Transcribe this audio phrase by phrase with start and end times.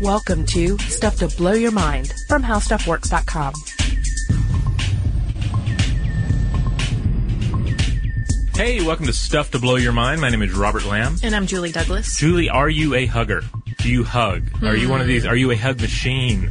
[0.00, 3.52] Welcome to Stuff to Blow Your Mind from HowStuffWorks.com.
[8.54, 10.22] Hey, welcome to Stuff to Blow Your Mind.
[10.22, 11.16] My name is Robert Lamb.
[11.22, 12.16] And I'm Julie Douglas.
[12.16, 13.42] Julie, are you a hugger?
[13.76, 14.48] Do you hug?
[14.64, 15.12] Are you one of hmm.
[15.12, 15.26] these?
[15.26, 16.50] Are you a hug machine?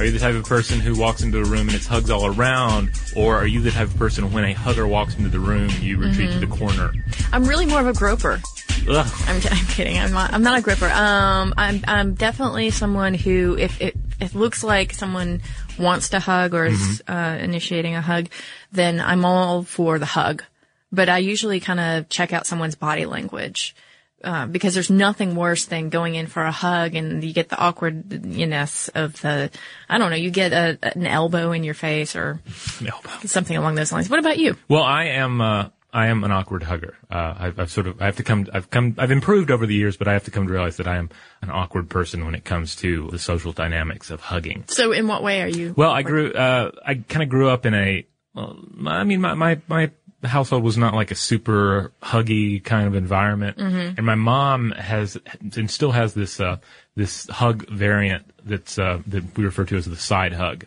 [0.00, 2.26] Are you the type of person who walks into a room and it's hugs all
[2.26, 2.90] around?
[3.14, 5.96] Or are you the type of person when a hugger walks into the room, you
[5.96, 6.58] retreat to the hmm.
[6.58, 6.92] corner?
[7.32, 8.40] I'm really more of a groper.
[8.88, 9.98] I'm, I'm kidding.
[9.98, 10.32] I'm not.
[10.32, 10.88] I'm not a gripper.
[10.88, 11.84] Um, I'm.
[11.86, 15.42] I'm definitely someone who, if it, it looks like someone
[15.78, 18.28] wants to hug or is uh, initiating a hug,
[18.72, 20.42] then I'm all for the hug.
[20.90, 23.74] But I usually kind of check out someone's body language.
[24.22, 27.56] Uh, because there's nothing worse than going in for a hug and you get the
[27.56, 29.50] awkwardness of the,
[29.88, 32.38] I don't know, you get a, an elbow in your face or
[32.86, 33.08] Elbow.
[33.24, 34.10] something along those lines.
[34.10, 34.58] What about you?
[34.68, 35.40] Well, I am.
[35.40, 36.96] Uh, I am an awkward hugger.
[37.10, 38.00] Uh, I've, I've sort of.
[38.00, 38.46] I have to come.
[38.52, 38.94] I've come.
[38.98, 41.10] I've improved over the years, but I have to come to realize that I am
[41.42, 44.64] an awkward person when it comes to the social dynamics of hugging.
[44.68, 45.74] So in what way are you?
[45.76, 46.32] Well, I grew.
[46.32, 48.06] Uh, I kind of grew up in a.
[48.34, 49.90] Well, I mean, my my my
[50.28, 53.56] household was not like a super huggy kind of environment,
[53.96, 55.16] and my mom has
[55.56, 56.58] and still has this uh,
[56.96, 60.64] this hug variant that's uh, that we refer to as the side hug,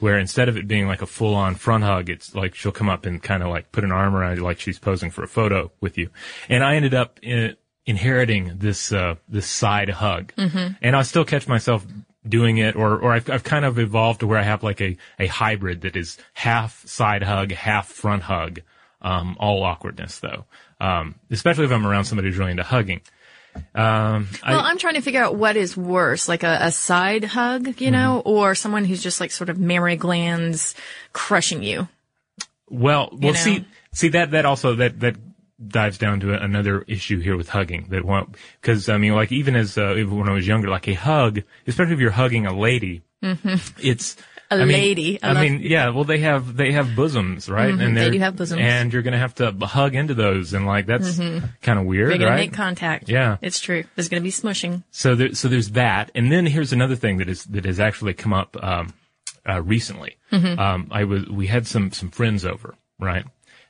[0.00, 2.88] where instead of it being like a full on front hug, it's like she'll come
[2.88, 5.28] up and kind of like put an arm around you like she's posing for a
[5.28, 6.10] photo with you,
[6.48, 10.32] and I ended up in, inheriting this uh, this side hug,
[10.82, 11.86] and I still catch myself
[12.28, 14.96] doing it, or or I've, I've kind of evolved to where I have like a
[15.20, 18.60] a hybrid that is half side hug, half front hug,
[19.06, 20.44] um, all awkwardness though,
[20.80, 23.00] um, especially if I'm around somebody who's really into hugging.
[23.74, 27.24] Um, Well, I, I'm trying to figure out what is worse, like a, a side
[27.24, 28.28] hug, you know, Mm-hmm.
[28.28, 30.74] or someone who's just like sort of mammary glands
[31.12, 31.88] crushing you.
[32.68, 33.38] well, well, know?
[33.38, 35.16] see, see that that also that that
[35.68, 39.56] dives down to another issue here with hugging that won't because I mean like even
[39.56, 42.52] as uh, even when I was younger like a hug especially if you're hugging a
[42.52, 43.00] lady
[43.78, 44.16] it's
[44.50, 45.22] A I mean- lady.
[45.22, 48.36] I I, mean yeah well they have they have bosoms right and they do have
[48.36, 48.60] bosoms.
[48.60, 52.18] and you're gonna have to hug into those and like that's kind of weird You're
[52.18, 53.08] going right to make contact.
[53.08, 53.38] Yeah.
[53.42, 53.84] It's true.
[53.94, 54.84] There's going to be smushing.
[54.90, 58.14] so there, so there's that, and then here's another thing that is that has actually
[58.14, 58.92] come up um,
[59.48, 60.16] uh, recently.
[60.32, 60.58] Mm-hmm.
[60.58, 63.24] Um, I was we had some some friends over, right?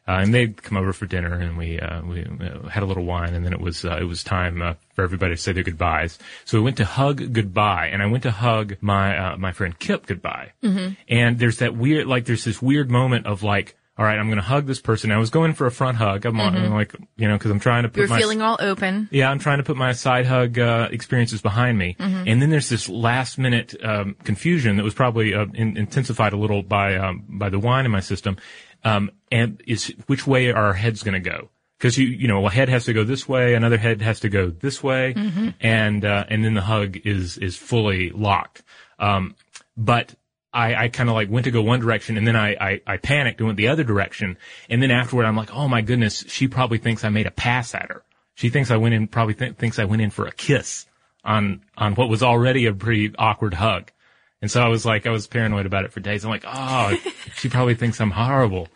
[0.08, 3.04] Uh, and they'd come over for dinner, and we uh, we uh, had a little
[3.04, 5.64] wine, and then it was uh, it was time uh, for everybody to say their
[5.64, 6.18] goodbyes.
[6.44, 9.76] So we went to hug goodbye, and I went to hug my uh, my friend
[9.76, 10.52] Kip goodbye.
[10.62, 10.94] Mm-hmm.
[11.08, 13.76] And there's that weird like there's this weird moment of like.
[13.98, 15.10] All right, I'm going to hug this person.
[15.10, 16.26] I was going for a front hug.
[16.26, 18.00] I'm, on I'm like, you know, because I'm trying to put Mm-hmm.
[18.02, 19.08] You're my feeling all open.
[19.10, 22.24] yeah, I'm trying to put my side hug uh, experiences behind me, Mm-hmm.
[22.28, 26.36] and then there's this last minute um, confusion that was probably uh, in, intensified a
[26.36, 28.36] little by um, by the wine in my system,
[28.84, 31.48] um, and is which way are our heads going to go?
[31.78, 34.28] Because you you know a head has to go this way, another head has to
[34.28, 35.48] go this way, Mm-hmm.
[35.60, 38.62] and uh, and then the hug is is fully locked.
[38.98, 39.36] Um,
[39.76, 40.14] but
[40.56, 42.96] I, I kind of like went to go one direction and then I, I, I
[42.96, 44.38] panicked and went the other direction.
[44.70, 47.74] And then afterward, I'm like, oh my goodness, she probably thinks I made a pass
[47.74, 48.02] at her.
[48.34, 50.86] She thinks I went in, probably th- thinks I went in for a kiss
[51.22, 53.92] on, on what was already a pretty awkward hug.
[54.40, 56.24] And so I was like, I was paranoid about it for days.
[56.24, 56.96] I'm like, oh,
[57.36, 58.68] she probably thinks I'm horrible.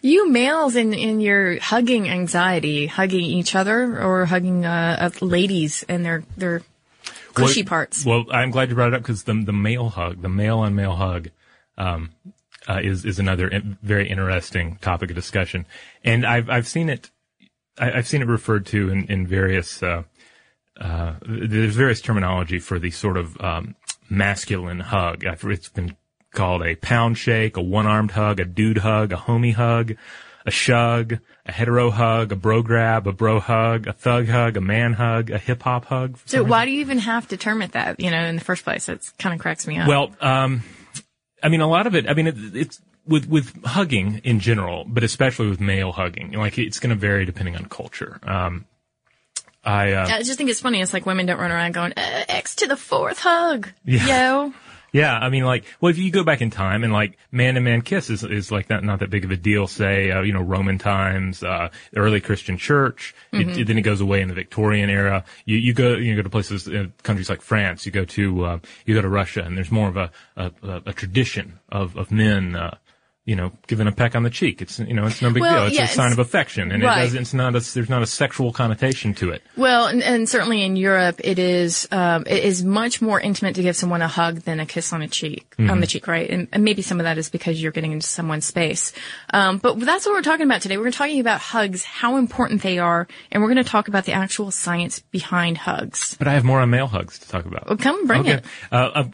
[0.00, 6.04] You males in, in your hugging anxiety, hugging each other or hugging uh, ladies and
[6.04, 6.62] their, their
[7.36, 8.04] cushy Well- parts.
[8.04, 10.74] Well, I'm glad you brought it up because the the male hug, the male on
[10.74, 11.30] male hug,
[11.78, 12.10] um,
[12.68, 13.50] uh, is is another
[13.82, 15.66] very interesting topic of discussion,
[16.04, 17.10] and I've I've seen it,
[17.78, 20.02] I, I've seen it referred to in in various uh,
[20.80, 23.74] uh, there's various terminology for the sort of um,
[24.10, 25.24] masculine hug.
[25.24, 25.96] It's been
[26.32, 29.96] called a pound shake, a one armed hug, a dude hug, a homie hug.
[30.46, 34.60] A shug, a hetero hug, a bro grab, a bro hug, a thug hug, a
[34.60, 36.18] man hug, a hip hop hug.
[36.24, 38.62] so why do you even have to term it that, you know, in the first
[38.62, 38.88] place?
[38.88, 39.88] It kind of cracks me up.
[39.88, 40.62] Well, um,
[41.42, 42.08] I mean, a lot of it.
[42.08, 46.32] I mean, it, it's with with hugging in general, but especially with male hugging.
[46.32, 48.18] Like it's going to vary depending on culture.
[48.22, 48.66] Um,
[49.64, 50.80] I uh, I just think it's funny.
[50.80, 53.68] It's like women don't run around going, uh, X to the fourth hug.
[53.84, 54.06] Yeah.
[54.06, 54.54] Yo.
[54.96, 57.60] Yeah, I mean, like, well, if you go back in time and like man to
[57.60, 59.66] man kiss is is like not not that big of a deal.
[59.66, 63.14] Say, uh, you know, Roman times, uh, early Christian church.
[63.32, 65.24] It, it- then it goes away in the Victorian era.
[65.44, 67.84] You you go you go to places, uh, countries like France.
[67.84, 70.82] You go to uh, you go to Russia, and there's more of a a, a,
[70.86, 72.56] a tradition of of men.
[73.26, 74.62] You know, given a peck on the cheek.
[74.62, 75.66] It's, you know, it's no big Well, deal.
[75.66, 77.00] It's yeah, a sign it's- of affection and right.
[77.00, 79.42] it doesn't, it's not a, there's not a sexual connotation to it.
[79.56, 83.62] Well, and, and certainly in Europe, it is um, it is much more intimate to
[83.62, 85.70] give someone a hug than a kiss on a cheek Mm-hmm.
[85.70, 86.28] on the cheek, right?
[86.30, 88.92] And, and maybe some of that is because you're getting into someone's space.
[89.32, 90.76] Um, but that's what we're talking about today.
[90.76, 94.12] We're talking about hugs, how important they are, and we're going to talk about the
[94.12, 96.14] actual science behind hugs.
[96.18, 97.66] But I have more on male hugs to talk about.
[97.68, 98.44] Well, come bring it.
[98.70, 99.04] Uh, uh,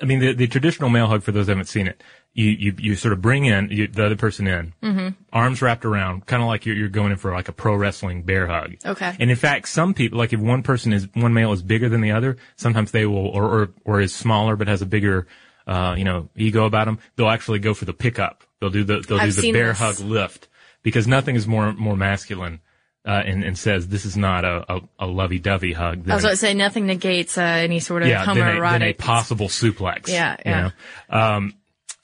[0.00, 2.02] I mean, the, the traditional male hug, for those who haven't seen it,
[2.32, 5.08] you, you, you sort of bring in you, the other person in, Mm-hmm.
[5.32, 8.22] arms wrapped around, kind of like you're, you're going in for like a pro wrestling
[8.22, 8.76] bear hug.
[8.86, 9.16] Okay.
[9.18, 12.00] And in fact, some people, like if one person is, one male is bigger than
[12.00, 15.26] the other, sometimes they will, or, or, or is smaller but has a bigger,
[15.66, 18.44] uh, you know, ego about them, they'll actually go for the pickup.
[18.60, 19.78] They'll do the, they'll I've do the bear this.
[19.78, 20.48] hug lift
[20.82, 22.60] because nothing is more, more masculine.
[23.02, 26.08] Uh, and, and says this is not a, a, a lovey-dovey hug.
[26.10, 28.58] I was about to say nothing negates uh, any sort of yeah, than a, than
[28.58, 28.98] a homoerotic.
[28.98, 30.08] possible suplex.
[30.08, 30.70] Yeah, you yeah.
[31.10, 31.18] know?
[31.18, 31.54] Um,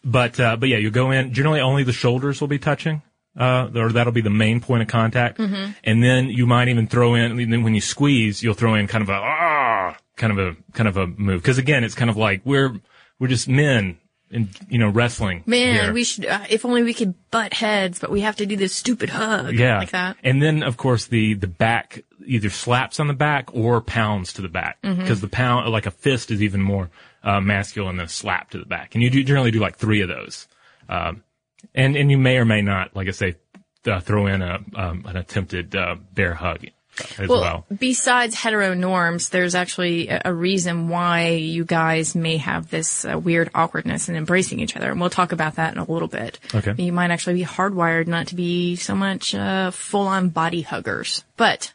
[0.03, 1.35] but uh, but yeah, you go in.
[1.35, 3.03] Generally, only the shoulders will be touching,
[3.39, 5.37] uh, or that'll be the main point of contact.
[5.39, 5.73] Mm-hmm.
[5.85, 7.39] And then you might even throw in.
[7.39, 10.57] and Then when you squeeze, you'll throw in kind of a ah, kind of a
[10.73, 11.43] kind of a move.
[11.43, 12.81] Because again, it's kind of like we're
[13.19, 13.99] we're just men
[14.31, 15.43] in you know wrestling.
[15.47, 15.93] Man, here.
[15.93, 16.27] we should.
[16.27, 19.55] Uh, if only we could butt heads, but we have to do this stupid hug.
[19.55, 20.17] yeah, like that.
[20.25, 24.43] And then of course the the back either slaps on the back or pounds to
[24.43, 25.01] the back Mm-hmm.
[25.01, 26.91] because the pound like a fist is even more
[27.23, 30.01] uh, masculine than a slap to the back, and you do generally do like three
[30.03, 30.49] of those.
[30.89, 31.23] Um,
[31.75, 33.37] and and you may or may not, like I say,
[33.87, 36.65] uh, throw in a um, an attempted uh, bear hug
[37.19, 37.41] as well.
[37.41, 43.19] Well, besides hetero norms, there's actually a, reason why you guys may have this uh,
[43.19, 46.39] weird awkwardness in embracing each other, and we'll talk about that in a little bit.
[46.55, 46.75] Okay.
[46.77, 51.25] You might actually be hardwired not to be so much uh, full-on body huggers.
[51.37, 51.73] But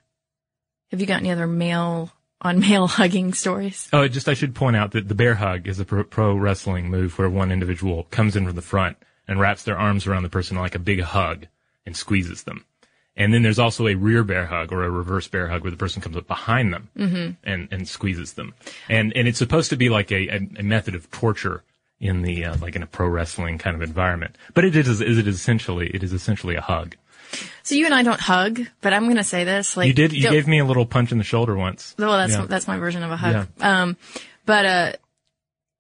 [0.92, 3.90] have you got any other male on male hugging stories?
[3.92, 6.90] Oh, just I should point out that the bear hug is a pro, pro wrestling
[6.90, 8.98] move where one individual comes in from the front
[9.28, 11.48] and wraps their arms around the person like a big hug
[11.86, 12.66] and squeezes them.
[13.18, 15.78] And then there's also a rear bear hug or a reverse bear hug where the
[15.78, 16.90] person comes up behind them
[17.44, 18.54] and, and squeezes them.
[18.90, 21.64] And, and it's supposed to be like a, a, a method of torture
[22.00, 24.38] in the, uh, like in a pro wrestling kind of environment.
[24.54, 26.96] But it is, it is essentially, it is essentially a hug.
[27.64, 30.12] So you and I don't hug, but I'm going to say this: like You did,
[30.12, 31.96] you gave me a little punch in the shoulder once.
[31.98, 32.46] Well, that's Yeah.
[32.46, 33.48] that's my version of a hug.
[33.62, 33.96] Um,
[34.46, 34.92] but uh,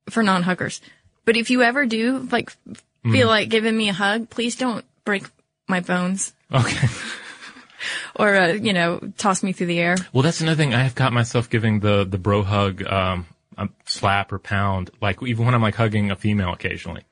[0.09, 0.79] for non-huggers.
[1.25, 2.51] But if you ever do like
[3.03, 3.13] Mm-hmm.
[3.13, 5.23] feel like giving me a hug, please don't break
[5.67, 6.87] my bones Okay.
[8.15, 9.95] or uh, you know toss me through the air.
[10.13, 10.73] Well, that's another thing.
[10.73, 13.25] I have caught myself giving the the bro hug, um,
[13.57, 17.03] a slap or pound, like even when I'm like hugging a female occasionally.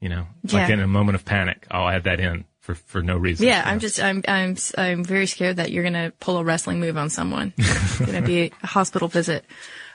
[0.00, 3.16] You know, like in a moment of panic, I'll add that in for for no
[3.16, 3.46] reason.
[3.46, 3.62] Yeah?
[3.64, 7.10] I'm just I'm I'm I'm very scared that you're gonna pull a wrestling move on
[7.10, 7.52] someone.
[7.58, 9.44] It's gonna be a hospital visit.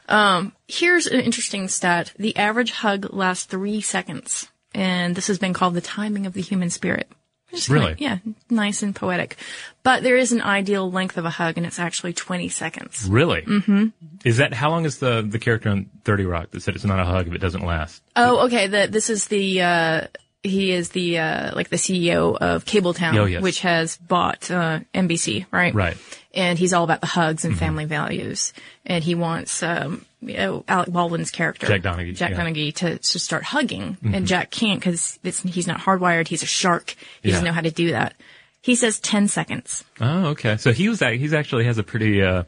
[0.08, 5.54] Um, here's an interesting stat: the average hug lasts three seconds, and this has been
[5.54, 7.12] called the timing of the human spirit.
[7.52, 7.86] Just Really?
[7.88, 8.18] like- yeah,
[8.50, 9.38] nice and poetic.
[9.84, 13.08] But there is an ideal length of a hug, and it's actually 20 seconds.
[13.10, 13.42] Really?
[13.44, 13.88] Mm-hmm.
[14.26, 17.00] Is that how long is the the character on Thirty Rock that said it's not
[17.00, 18.02] a hug if it doesn't last?
[18.16, 18.68] Oh, okay.
[18.68, 20.08] The, this is the, uh,
[20.46, 23.42] he is the, uh, like the CEO of Kabletown, Oh, yes.
[23.42, 25.74] which has bought, uh, NBC, right?
[25.74, 25.98] Right.
[26.34, 27.52] And he's all about the hugs Mm-hmm.
[27.52, 28.54] and family values.
[28.86, 31.68] And he wants, um, you know, Alec Baldwin's character.
[31.68, 32.38] Jack Donaghy, Jack yeah.
[32.38, 32.48] Mm-hmm.
[32.48, 33.98] Donaghy to, to start hugging.
[34.04, 36.28] And Jack can't because he's not hardwired.
[36.28, 36.96] He's a shark.
[37.22, 38.16] He doesn't know how to do that.
[38.62, 39.84] He says 10 seconds.
[40.02, 40.58] Oh, okay.
[40.58, 42.44] So he was he's actually has a pretty uh,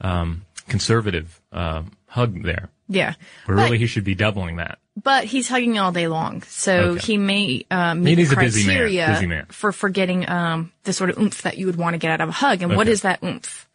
[0.00, 2.68] um, conservative uh, hug there.
[2.88, 3.14] Yeah.
[3.46, 4.78] But- really, he should be doubling that.
[5.00, 7.00] But he's hugging all day long, so Okay.
[7.06, 8.76] he may uh, meet he's the a busy man.
[8.76, 9.46] criteria Busy man.
[9.46, 12.20] for for getting um, the sort of oomph that you would want to get out
[12.20, 12.60] of a hug.
[12.60, 12.92] And what Okay.
[12.92, 13.66] is that oomph?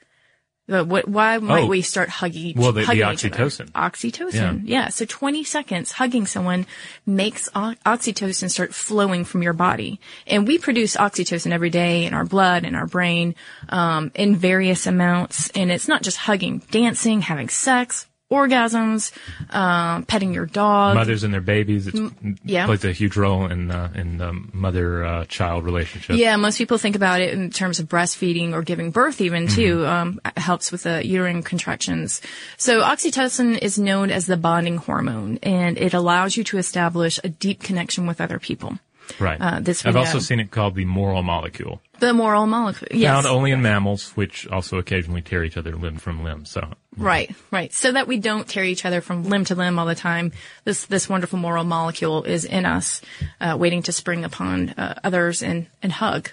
[0.67, 1.67] The- what, why might Oh.
[1.67, 2.53] we start hugging?
[2.55, 3.15] Well, the- the hugging other?
[3.15, 3.71] oxytocin.
[3.71, 4.61] Oxytocin.
[4.65, 4.89] Yeah.
[4.89, 6.67] So 20 seconds hugging someone
[7.05, 12.13] makes o- oxytocin start flowing from your body, and we produce oxytocin every day in
[12.13, 13.33] our blood and our brain
[13.69, 15.49] um, in various amounts.
[15.55, 18.05] And it's not just hugging, dancing, having sex.
[18.29, 19.13] Orgasms,
[19.55, 21.95] um, petting your dog, Mothers and their babies, it
[22.43, 22.65] yeah.
[22.65, 26.17] plays a huge role in uh, in the mother uh, child relationship.
[26.17, 29.85] Yeah, most people think about it in terms of breastfeeding or giving birth, even too.
[29.85, 32.21] Um, it helps with the uterine contractions.
[32.57, 37.29] So oxytocin is known as the bonding hormone, and it allows you to establish a
[37.29, 38.77] deep connection with other people.
[39.19, 39.39] Right.
[39.39, 41.81] Uh, this I've also seen it called the moral molecule.
[41.99, 45.97] The moral molecule, yes, Found only in mammals, which also occasionally tear each other limb
[45.97, 46.45] from limb.
[46.45, 47.73] So right, right.
[47.73, 50.31] So that we don't tear each other from limb to limb all the time.
[50.63, 53.01] This this wonderful moral molecule is in us,
[53.41, 56.29] uh, waiting to spring upon uh, others and and hug,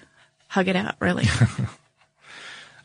[0.48, 1.26] hug it out, really.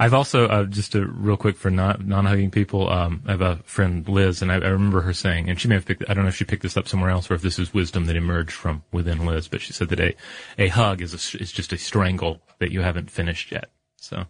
[0.02, 2.90] I've also uh, just a real quick for non non hugging people.
[2.90, 5.76] Um, I have a friend Liz, and I, I remember her saying, and she may
[5.76, 6.10] have picked.
[6.10, 8.06] I don't know if she picked this up somewhere else or if this is wisdom
[8.06, 10.16] that emerged from within Liz, but she said that a
[10.58, 13.70] a hug is a, is just a strangle that you haven't finished yet.
[13.98, 14.26] So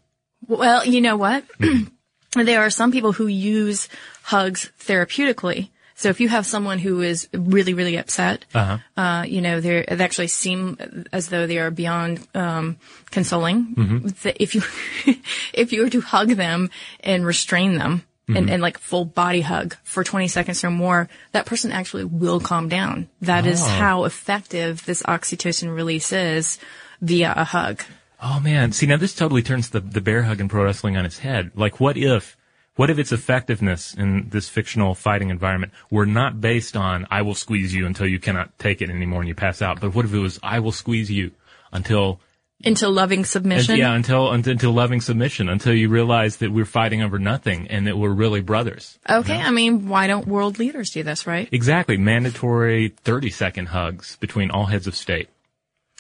[0.47, 1.43] Well, you know what?
[2.33, 3.89] there are some people who use
[4.23, 5.69] hugs therapeutically.
[5.99, 10.03] So if you have someone who is really, really upset, uh you know, they they
[10.03, 10.77] actually seem
[11.11, 12.77] as though they are beyond um,
[13.11, 13.75] consoling.
[14.23, 14.61] Th- If you
[15.53, 16.69] if you were to hug them
[17.03, 18.03] and restrain them.
[18.29, 22.39] And, and like full body hug for 20 seconds or more, that person actually will
[22.39, 23.09] calm down.
[23.25, 23.67] That is Oh.
[23.67, 26.59] how effective this oxytocin release is
[27.01, 27.81] via a hug.
[28.21, 31.07] Oh man, see now this totally turns the the bear hug in pro wrestling on
[31.07, 31.49] its head.
[31.55, 32.37] Like what if
[32.79, 37.35] what if its effectiveness in this fictional fighting environment were not based on I will
[37.35, 40.13] squeeze you until you cannot take it anymore and you pass out, but what if
[40.13, 41.31] it was I will squeeze you
[41.73, 42.21] until
[42.61, 43.75] Into loving and, submission.
[43.75, 47.85] yeah, until, until until loving submission, until you realize that we're fighting over nothing and
[47.85, 48.97] that we're really brothers.
[49.09, 51.49] Okay, I mean, why don't world leaders do this, right?
[51.51, 55.27] Exactly, mandatory 30 second hugs between all heads of state.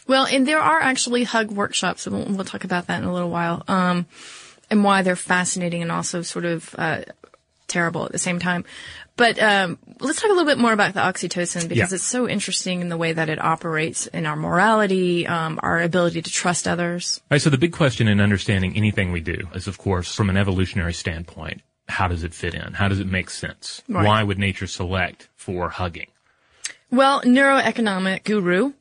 [0.07, 3.13] Well, and there are actually hug workshops, and we'll, we'll talk about that in a
[3.13, 4.05] little while, um,
[4.69, 7.01] and why they're fascinating and also sort of uh,
[7.67, 8.65] terrible at the same time.
[9.15, 11.95] But um, let's talk a little bit more about the oxytocin because Yeah.
[11.95, 16.21] it's so interesting in the way that it operates in our morality, um, our ability
[16.21, 17.19] to trust others.
[17.23, 20.29] All right, so the big question in understanding anything we do is, of course, from
[20.29, 22.73] an evolutionary standpoint, how does it fit in?
[22.73, 23.81] How does it make sense?
[23.89, 24.05] Right.
[24.05, 26.07] Why would nature select for hugging?
[26.89, 28.71] Well, neuroeconomic guru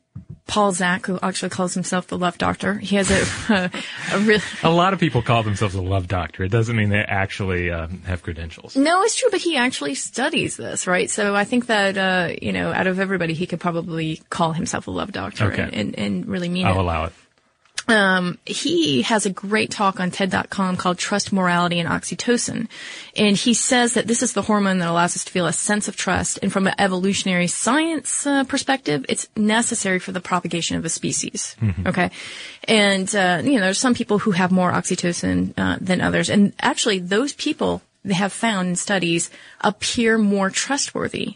[0.47, 3.71] Paul Zak, who actually calls himself the love doctor, he has a
[4.13, 4.41] a, a.
[4.63, 6.43] A lot of people call themselves a love doctor.
[6.43, 8.75] It doesn't mean they actually um, have credentials.
[8.75, 11.09] No, it's true, but he actually studies this, right?
[11.09, 14.87] So I think that, uh, you know, out of everybody, he could probably call himself
[14.87, 15.61] a love doctor Okay.
[15.61, 16.69] and, and, and really mean it.
[16.69, 17.13] I'll allow it.
[18.45, 22.67] He has a great talk on TED.com called Trust, Morality, and Oxytocin.
[23.15, 25.87] And he says that this is the hormone that allows us to feel a sense
[25.87, 26.39] of trust.
[26.41, 31.55] And from an evolutionary science uh, perspective, it's necessary for the propagation of a species.
[31.87, 32.11] Okay.
[32.67, 36.29] And, uh, you know, there's some people who have more oxytocin uh, than others.
[36.29, 39.29] And actually, those people they have found in studies
[39.61, 41.35] appear more trustworthy.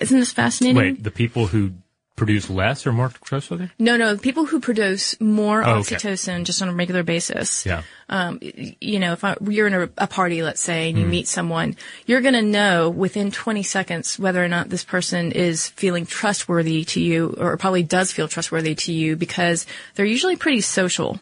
[0.00, 0.76] Isn't this fascinating?
[0.76, 1.72] Wait, the people who
[2.20, 3.68] produce less or more trustworthy?
[3.78, 5.96] No, no, people who produce more Oh, okay.
[5.96, 7.64] oxytocin just on a regular basis.
[7.66, 7.82] Yeah.
[8.08, 11.10] Um, you know, if I, you're in a, a party, let's say, and you Hmm.
[11.10, 15.68] meet someone, you're going to know within 20 seconds whether or not this person is
[15.68, 20.60] feeling trustworthy to you, or probably does feel trustworthy to you, because they're usually pretty
[20.60, 21.18] social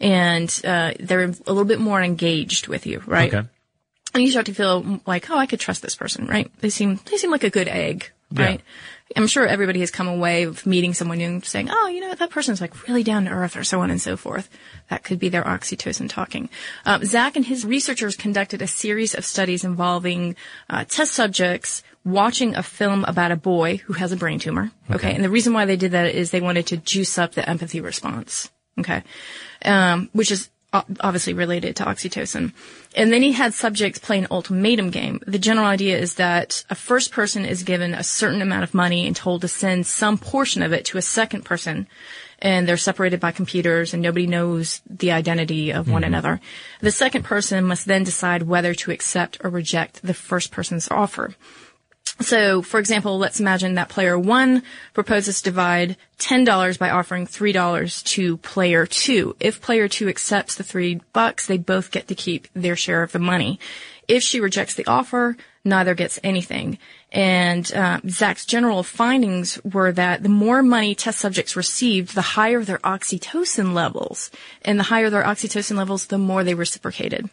[0.00, 3.32] and uh, they're a little bit more engaged with you, right?
[3.32, 3.48] Okay.
[4.14, 6.50] and you start to feel like, oh, I could trust this person, right?
[6.60, 8.44] They seem they seem like a good egg, Yeah.
[8.44, 8.60] right?
[9.16, 12.14] I'm sure everybody has come away of meeting someone new and saying, oh, you know,
[12.14, 14.48] that person's like really down to earth, or so on and so forth.
[14.88, 16.48] That could be their oxytocin talking.
[16.84, 20.36] Um, Zak and his researchers conducted a series of studies involving
[20.70, 24.70] uh, test subjects watching a film about a boy who has a brain tumor.
[24.90, 25.14] Okay.
[25.14, 27.80] and the reason why they did that is they wanted to juice up the empathy
[27.80, 28.50] response.
[28.78, 29.02] Okay,
[29.66, 32.52] um, which is obviously related to oxytocin.
[32.96, 35.20] And then he had subjects play an ultimatum game.
[35.26, 39.06] The general idea is that a first person is given a certain amount of money
[39.06, 41.86] and told to send some portion of it to a second person.
[42.38, 46.08] And they're separated by computers and nobody knows the identity of one mm-hmm.
[46.08, 46.40] another.
[46.80, 51.34] The second person must then decide whether to accept or reject the first person's offer.
[52.20, 58.04] So, for example, let's imagine that player one proposes to divide $10 by offering $3
[58.04, 59.34] to player two.
[59.40, 63.12] If player two accepts the three bucks, they both get to keep their share of
[63.12, 63.58] the money.
[64.08, 66.78] If she rejects the offer, neither gets anything.
[67.10, 72.62] And uh, Zak's general findings were that the more money test subjects received, the higher
[72.62, 74.30] their oxytocin levels.
[74.62, 77.28] And the higher their oxytocin levels, the more they reciprocated.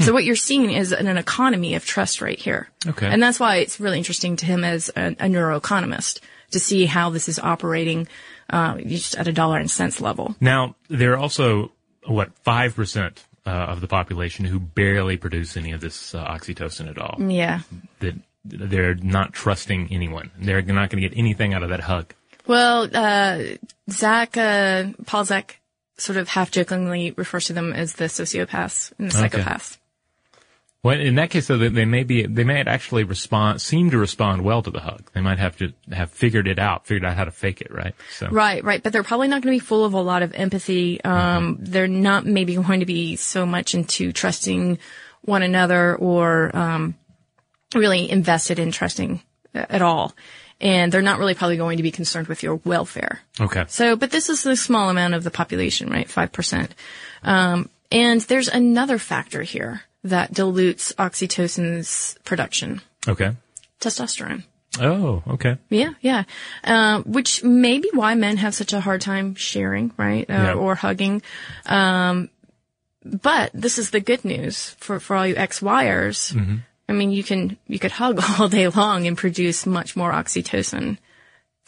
[0.00, 2.68] So what you're seeing is an, an economy of trust right here.
[2.86, 3.06] Okay.
[3.06, 6.20] And that's why it's really interesting to him as a, a neuroeconomist
[6.52, 8.08] to see how this is operating
[8.50, 10.34] uh, just at a dollar and cents level.
[10.40, 11.72] Now, there are also,
[12.06, 16.98] what, 5% uh, of the population who barely produce any of this uh, oxytocin at
[16.98, 17.16] all.
[17.20, 17.60] Yeah.
[18.00, 18.14] That
[18.44, 20.30] they're not trusting anyone.
[20.38, 22.14] They're not going to get anything out of that hug.
[22.46, 23.42] Well, uh,
[23.90, 25.60] Zak, uh, Paul Zak
[25.98, 29.38] sort of half jokingly refers to them as the sociopaths and the Okay.
[29.40, 29.76] psychopaths.
[30.84, 34.44] Well, in that case, though, they may be, they may actually respond, seem to respond
[34.44, 35.10] well to the hug.
[35.12, 37.94] They might have to have figured it out, figured out how to fake it, right?
[38.12, 38.80] So, Right, right.
[38.80, 41.02] But they're probably not going to be full of a lot of empathy.
[41.02, 44.78] Um, they're not maybe going to be so much into trusting
[45.22, 46.94] one another or, um,
[47.74, 49.20] really invested in trusting
[49.56, 50.14] uh, at all.
[50.60, 53.20] And they're not really probably going to be concerned with your welfare.
[53.40, 53.64] okay.
[53.66, 56.06] So, but this is a small amount of the population, right?
[56.08, 56.70] 5%.
[57.24, 62.80] Um, And there's another factor here that dilutes oxytocin's production.
[63.06, 63.34] Okay.
[63.80, 64.44] Testosterone.
[64.80, 65.56] Oh, okay.
[65.70, 66.24] Yeah, yeah.
[66.62, 70.28] Uh, which may be why men have such a hard time sharing, right?
[70.28, 70.52] Uh, Yeah.
[70.54, 71.22] Or hugging.
[71.66, 72.28] Um,
[73.04, 76.32] but this is the good news for, for all you ex-wires.
[76.32, 76.56] Mm-hmm.
[76.88, 80.98] I mean, you can, you could hug all day long and produce much more oxytocin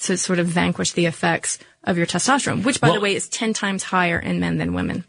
[0.02, 3.54] to sort of vanquish the effects of your testosterone, which by the way is 10
[3.54, 5.04] times higher in men than women.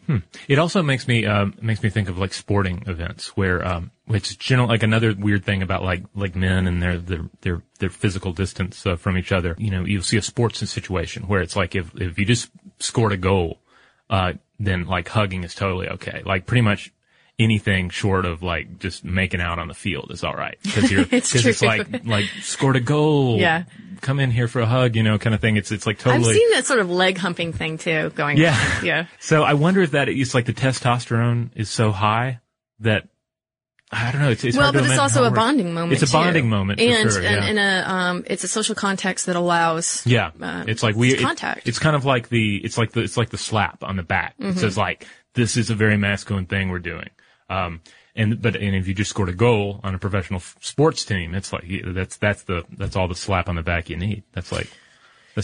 [0.48, 4.38] It also makes me um, makes me think of like sporting events where um, which
[4.40, 8.32] general like another weird thing about like like men and their their their their physical
[8.32, 9.56] distance uh, from each other.
[9.58, 13.12] You know, you'll see a sports situation where it's like if if you just scored
[13.12, 13.60] a goal,
[14.10, 16.22] uh, then like hugging is totally okay.
[16.26, 16.94] Like pretty much
[17.40, 21.02] anything short of like just making out on the field is all right because you're
[21.12, 21.68] It's because it's true.
[21.68, 23.40] like like scored a goal.
[23.40, 23.64] Yeah.
[24.02, 25.58] Come in here for a hug, you know, kind of thing.
[25.58, 26.30] It's it's like totally.
[26.30, 28.58] I've seen that sort of leg humping thing too going Yeah.
[28.80, 28.86] on.
[28.86, 29.06] Yeah.
[29.20, 32.40] So I wonder if that it's like the testosterone is so high
[32.80, 33.08] that
[33.92, 34.30] I don't know.
[34.30, 35.94] It's, it's well, but it's also a bonding moment.
[35.94, 36.14] It's a too.
[36.14, 37.22] bonding moment for and, sure.
[37.22, 37.50] and yeah.
[37.50, 40.32] in a um, it's a social context that allows yeah.
[40.42, 41.68] uh, it's like we it's it- contact.
[41.68, 44.38] it's kind of like the it's like the it's like the slap on the back.
[44.38, 44.52] Mm-hmm.
[44.52, 45.06] It says like
[45.36, 47.10] this is a very masculine thing we're doing.
[47.50, 47.82] Um,
[48.16, 51.34] and but and if you just scored a goal on a professional f- sports team,
[51.34, 54.24] it's like that's that's the that's all the slap on the back you need.
[54.34, 54.70] That's like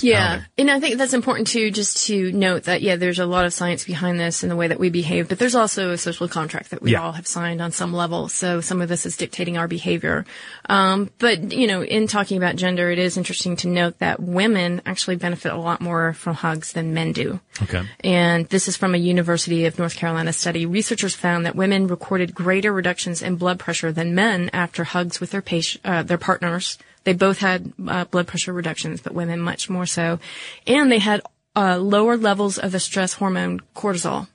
[0.01, 0.46] Yeah, pounding.
[0.58, 3.53] and I think that's important too, just to note that yeah, there's a lot of
[3.53, 6.72] science behind this and the way that we behave, but there's also a social contract
[6.72, 7.01] that we Yeah.
[7.01, 8.27] all have signed on some level.
[8.29, 10.25] So some of this is dictating our behavior.
[10.70, 14.82] Um, but you know, in talking about gender, it is interesting to note that women
[14.86, 17.39] actually benefit a lot more from hugs than men do.
[17.63, 17.84] Okay.
[18.01, 20.65] And this is from a University of North Carolina study.
[20.65, 25.32] Researchers found that women recorded greater reductions in blood pressure than men after hugs with
[25.32, 26.77] their patient, uh, their partners.
[27.08, 30.20] They both had uh, blood pressure reductions, but women much more so.
[30.68, 31.22] And they had
[31.56, 34.28] uh, lower levels of the stress hormone cortisol.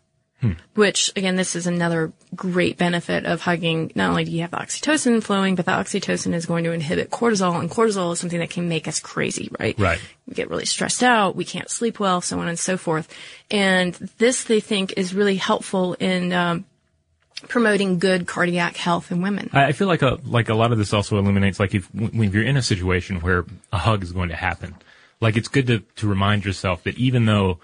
[0.75, 3.93] Which again, this is another great benefit of hugging.
[3.95, 7.11] Not only do you have the oxytocin flowing, but the oxytocin is going to inhibit
[7.11, 9.79] cortisol, and cortisol is something that can make us crazy, right?
[9.79, 10.00] Right.
[10.26, 13.07] we get really stressed out, we can't sleep well, so on and so forth.
[13.50, 16.64] And this, they think, is really helpful in um,
[17.49, 19.50] promoting good cardiac health in women.
[19.52, 22.56] I feel like a like a lot of this also illuminates like if you're in
[22.56, 24.75] a situation where a hug is going to happen,
[25.20, 27.58] like it's good to to remind yourself that even though,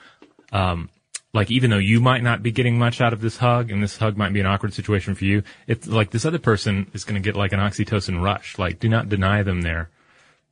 [0.52, 0.90] um,
[1.32, 3.96] like even though you might not be getting much out of this hug and this
[3.96, 7.20] hug might be an awkward situation for you, it's like this other person is going
[7.20, 8.58] to get like an oxytocin rush.
[8.58, 9.90] Like do not deny them their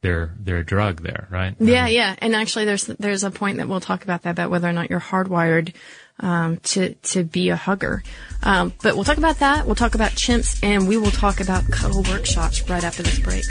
[0.03, 1.55] their their drug there, right?
[1.59, 2.15] Yeah, yeah.
[2.19, 4.91] And actually, there's there's a point that we'll talk about that about whether or not
[4.91, 5.75] you're hardwired
[6.21, 8.03] um, to to be a hugger.
[8.43, 9.67] Um, but we'll talk about that.
[9.67, 13.45] We'll talk about chimps, and we will talk about cuddle workshops right after this break.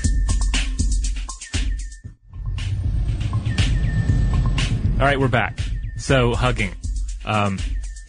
[4.98, 5.60] All right, we're back.
[5.98, 6.74] So hugging.
[7.26, 7.60] Um,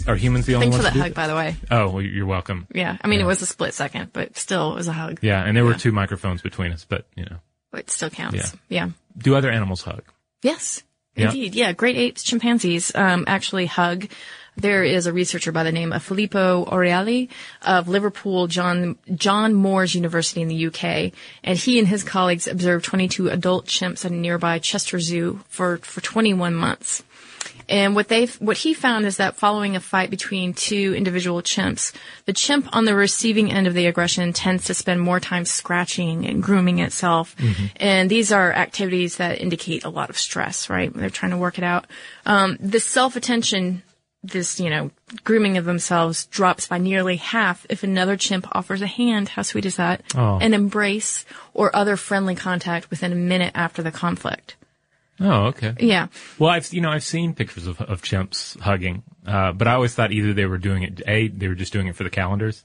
[0.06, 0.84] are humans the only Thanks for ones?
[0.84, 1.56] that to do hug, by the way.
[1.68, 2.68] Oh, well, you're welcome.
[2.72, 5.18] Yeah, I mean it was a split second, but still, it was a hug.
[5.20, 7.38] Yeah, and there were two microphones between us, but you know,
[7.76, 8.36] It still counts.
[8.68, 8.84] Yeah.
[8.86, 8.88] yeah.
[9.18, 10.04] do other animals hug?
[10.42, 10.84] Yes,
[11.16, 11.26] Yeah.
[11.26, 11.56] indeed.
[11.56, 14.06] Yeah, great apes, chimpanzees um, actually hug.
[14.56, 17.28] There is a researcher by the name of Filippo Aureli
[17.62, 21.12] of Liverpool John John Moores University in the UK,
[21.44, 25.78] and he and his colleagues observed 22 adult chimps at a nearby Chester Zoo for
[25.78, 27.02] for 21 months.
[27.68, 31.92] And what they what he found is that following a fight between two individual chimps,
[32.24, 36.26] the chimp on the receiving end of the aggression tends to spend more time scratching
[36.26, 37.34] and grooming itself.
[37.76, 40.92] And these are activities that indicate a lot of stress, right?
[40.94, 41.86] They're trying to work it out.
[42.24, 43.82] Um, the self attention,
[44.24, 44.90] this you know
[45.24, 49.28] grooming of themselves drops by nearly half if another chimp offers a hand.
[49.30, 50.02] How sweet is that?
[50.16, 50.38] Oh.
[50.40, 51.24] An embrace
[51.54, 54.56] or other friendly contact within a minute after the conflict.
[55.20, 55.74] Oh, okay.
[55.80, 56.08] Yeah.
[56.38, 59.94] Well, I've you know I've seen pictures of of chimps hugging, uh, but I always
[59.94, 62.64] thought either they were doing it a they were just doing it for the calendars,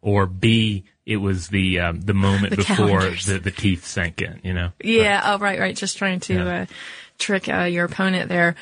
[0.00, 3.26] or b it was the um, the moment The before calendars.
[3.26, 4.40] the the teeth sank in.
[4.44, 4.70] You know.
[4.82, 5.20] Yeah.
[5.24, 5.76] Oh, right, right.
[5.76, 6.60] Just trying to Yeah.
[6.62, 6.66] uh,
[7.18, 8.54] trick uh, your opponent there.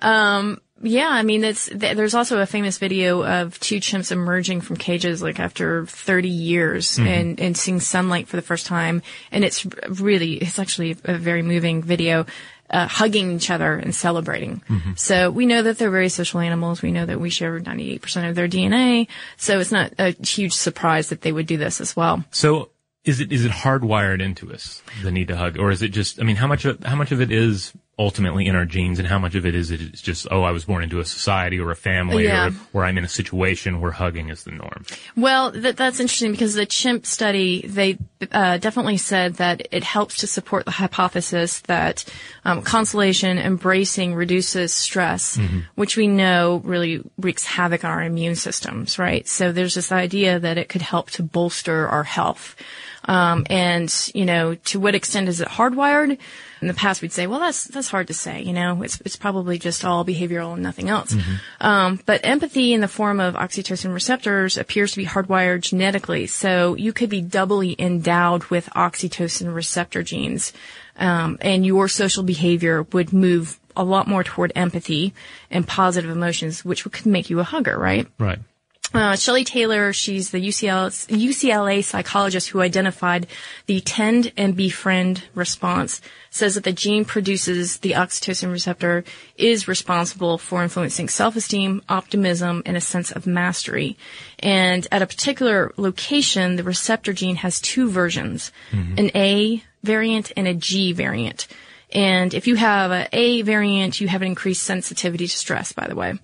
[0.00, 4.60] Um, yeah, I mean, it's th- there's also a famous video of two chimps emerging
[4.60, 9.44] from cages like after 30 years and and seeing sunlight for the first time, and
[9.44, 12.26] it's really it's actually a very moving video.
[12.68, 14.60] Uh, hugging each other and celebrating.
[14.96, 16.82] So we know that they're very social animals.
[16.82, 19.06] We know that we share 98% of their DNA.
[19.36, 22.24] So it's not a huge surprise that they would do this as well.
[22.32, 22.70] So
[23.04, 26.20] is it is it hardwired into us the need to hug, or is it just?
[26.20, 29.08] I mean, how much of how much of it is ultimately in our genes, and
[29.08, 30.26] how much of it is it is just?
[30.30, 32.48] Oh, I was born into a society or a family, Yeah.
[32.48, 34.84] or where I'm in a situation where hugging is the norm.
[35.16, 37.96] Well, that, that's interesting because the chimp study, they
[38.32, 42.04] uh, definitely said that it helps to support the hypothesis that
[42.44, 45.38] um, consolation, embracing reduces stress,
[45.74, 49.26] which we know really wreaks havoc on our immune systems, right?
[49.26, 52.56] So there's this idea that it could help to bolster our health.
[53.06, 56.18] Um, and you know, to what extent is it hardwired?
[56.62, 58.42] In the past, we'd say, well, that's that's hard to say.
[58.42, 61.14] You know, it's it's probably just all behavioral and nothing else.
[61.60, 66.26] Um, but empathy in the form of oxytocin receptors appears to be hardwired genetically.
[66.26, 70.54] So you could be doubly endowed with oxytocin receptor genes,
[70.96, 75.12] um, and your social behavior would move a lot more toward empathy
[75.50, 78.08] and positive emotions, which could make you a hugger, right?
[78.18, 78.38] Right.
[78.96, 83.26] Uh, Shelley Taylor, she's the UCL, UCLA psychologist who identified
[83.66, 89.04] the tend and befriend response, says that the gene produces the oxytocin receptor
[89.36, 93.98] is responsible for influencing self-esteem, optimism, and a sense of mastery.
[94.38, 98.50] And at a particular location, the receptor gene has two versions,
[98.98, 101.48] an A variant and a G variant.
[101.92, 105.86] And if you have a A variant, you have an increased sensitivity to stress, by
[105.86, 106.14] the way.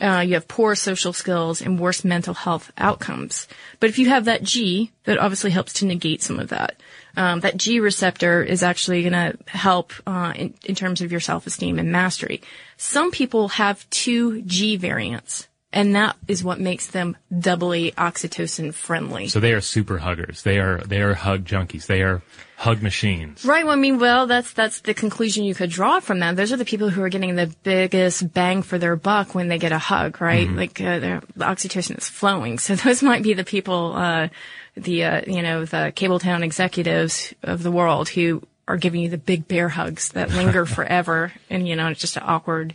[0.00, 3.48] Uh, you have poor social skills and worse mental health outcomes.
[3.80, 6.76] But if you have that G, that obviously helps to negate some of that.
[7.16, 11.20] Um, that G receptor is actually going to help uh, in, in terms of your
[11.20, 12.42] self-esteem and mastery.
[12.76, 19.28] Some people have two G variants, and that is what makes them doubly oxytocin friendly.
[19.28, 20.42] So they are super huggers.
[20.42, 21.86] They are they are hug junkies.
[21.86, 22.22] They are
[22.56, 23.44] hug machines.
[23.44, 23.64] Right.
[23.64, 26.36] Well, I mean, well, that's that's the conclusion you could draw from that.
[26.36, 29.58] Those are the people who are getting the biggest bang for their buck when they
[29.58, 30.48] get a hug, right?
[30.48, 32.58] Like uh, their the oxytocin is flowing.
[32.68, 34.28] So those might be the people, uh,
[34.74, 39.08] the uh, you know the cable town executives of the world who are giving you
[39.08, 42.74] the big bear hugs that linger forever, and you know it's just an awkward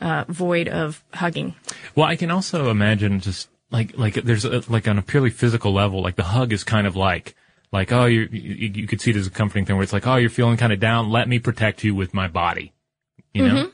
[0.00, 1.54] uh, void of hugging.
[1.94, 5.72] Well, I can also imagine just like like there's a, like on a purely physical
[5.72, 7.34] level, like the hug is kind of like
[7.72, 10.06] like oh you you, you could see it as a comforting thing where it's like
[10.06, 12.72] oh you're feeling kind of down, let me protect you with my body,
[13.32, 13.70] you know.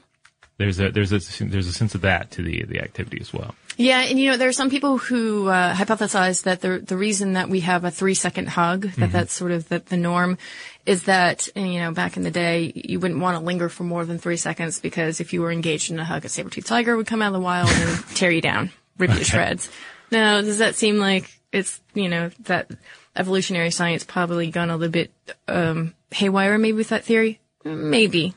[0.59, 3.55] There's a there's a there's a sense of that to the the activity as well.
[3.79, 7.35] Yeah, and you know, there are some people who uh, hypothesize that the the reason
[7.35, 10.39] that we have a three second hug, that that's sort of the, the norm,
[10.87, 14.07] is that you know back in the day you wouldn't want to linger for more
[14.07, 16.97] than three seconds because if you were engaged in a hug, a saber tooth tiger
[16.97, 19.71] would come out of the wild and tear you down, rip you to shreds.
[20.11, 22.71] Now, does that seem like it's you know that
[23.15, 25.13] evolutionary science probably gone a little bit
[25.49, 27.41] um, haywire maybe with that theory?
[27.63, 28.35] Maybe,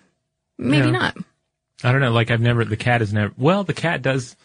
[0.58, 0.91] maybe Yeah.
[0.91, 1.17] not.
[1.82, 2.12] I don't know.
[2.12, 3.34] Like I've never the cat has never.
[3.38, 4.36] Well, the cat does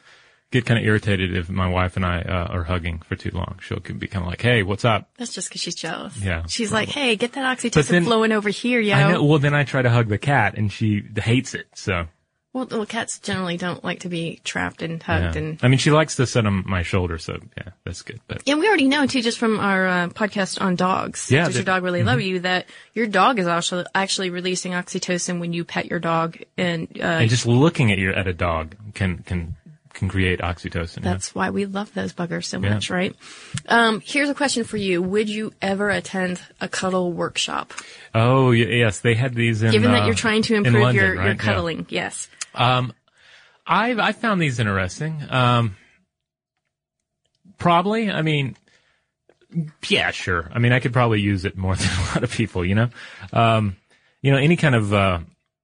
[0.55, 3.59] get kind of irritated if my wife and I uh, are hugging for too long.
[3.61, 6.17] She'll be kind of like, "Hey, what's up?" That's just because she's jealous.
[6.17, 6.45] Yeah.
[6.47, 8.95] She's like, hey, get that oxytocin then- flowing over here, yo.
[8.95, 9.25] I know.
[9.25, 11.67] Well, then I try to hug the cat, and she hates it.
[11.75, 12.07] So
[12.53, 15.43] Well, well, cats generally don't like to be trapped and hugged yeah.
[15.43, 15.59] and.
[15.61, 17.19] I mean, she likes to sit on my shoulder.
[17.19, 18.21] So yeah, that's good.
[18.29, 21.33] But Yeah, we already know too, just from our uh, podcast on dogs.
[21.33, 22.39] Yeah, Does your dog really love you?
[22.41, 27.23] That your dog is actually actually releasing oxytocin when you pet your dog, and, uh,
[27.23, 29.57] and just looking at your at a dog can can
[29.95, 30.99] can create oxytocin.
[31.05, 31.13] yeah.
[31.13, 32.75] that's why we love those buggers so Yeah.
[32.75, 33.15] much, right?
[33.69, 37.73] Um, here's a question for you: Would you ever attend a cuddle workshop?
[38.15, 39.71] Oh yes, they had these in.
[39.71, 41.25] Given that uh, you're trying to improve London, your, right?
[41.25, 41.39] your Yeah.
[41.41, 42.29] cuddling, yes.
[43.67, 45.23] I've I found these interesting.
[45.31, 45.77] Um,
[47.59, 48.11] probably.
[48.11, 48.57] I mean,
[49.89, 50.51] yeah, sure.
[50.53, 52.65] I mean, I could probably use it more than a lot of people.
[52.65, 52.89] You know,
[53.33, 53.77] um,
[54.23, 55.21] you know, any kind of uh,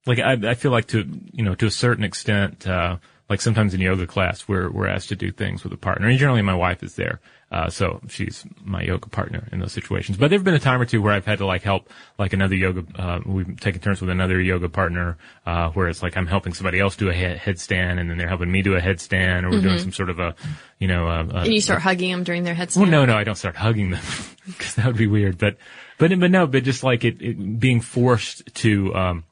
[0.06, 2.96] like I, I feel like to you know to a certain extent, uh,
[3.30, 6.18] like sometimes in yoga class, we're we're asked to do things with a partner, and
[6.18, 7.20] generally my wife is there.
[7.52, 10.16] Uh, so she's my yoga partner in those situations.
[10.16, 12.54] But there've been a time or two where I've had to like help like another
[12.54, 15.16] yoga, uh, we've taken turns with another yoga partner,
[15.46, 18.28] uh, where it's like I'm helping somebody else do a head, headstand and then they're
[18.28, 20.36] helping me do a headstand or we're doing some sort of a,
[20.78, 21.36] you know, a, a, Mm-hmm.
[21.38, 22.82] And you start hugging them during their headstand.
[22.82, 24.02] well, no, no, I don't start hugging them
[24.46, 25.38] because that would be weird.
[25.38, 25.56] But,
[25.98, 29.24] but, but no, but just like it, it being forced to, um,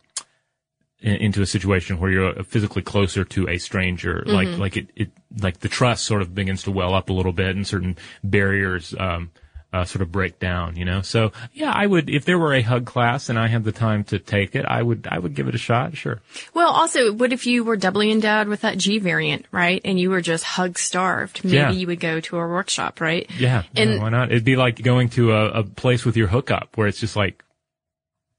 [1.00, 5.60] into a situation where you're physically closer to a stranger, like, like it, it, like
[5.60, 9.30] the trust sort of begins to well up a little bit and certain barriers, um,
[9.72, 11.02] uh, sort of break down, you know?
[11.02, 14.02] So yeah, I would, if there were a hug class and I had the time
[14.04, 15.94] to take it, I would, I would give it a shot.
[15.96, 16.20] Sure.
[16.54, 19.80] Well, also, what if you were doubly endowed with that G variant, right?
[19.84, 21.44] And you were just hug starved?
[21.44, 21.70] Maybe Yeah.
[21.70, 23.30] you would go to a workshop, right?
[23.38, 23.64] Yeah.
[23.76, 24.30] And- yeah, why not?
[24.32, 27.44] It'd be like going to a, a place with your hookup where it's just like,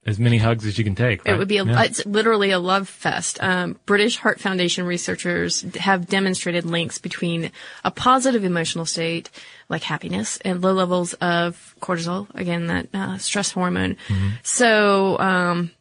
[0.10, 1.22] as many hugs as you can take.
[1.26, 1.84] It would be a, Yeah.
[1.84, 3.38] it's literally a love fest.
[3.42, 7.52] Um, British Heart Foundation researchers have demonstrated links between
[7.84, 9.30] a positive emotional state,
[9.70, 13.96] like happiness, and low levels of cortisol, again, that uh, stress hormone.
[14.08, 14.30] Mm-hmm.
[14.44, 15.72] So, um,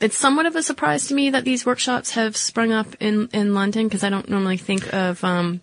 [0.00, 3.52] it's somewhat of a surprise to me that these workshops have sprung up in, in
[3.52, 5.60] London because I don't normally think of, um,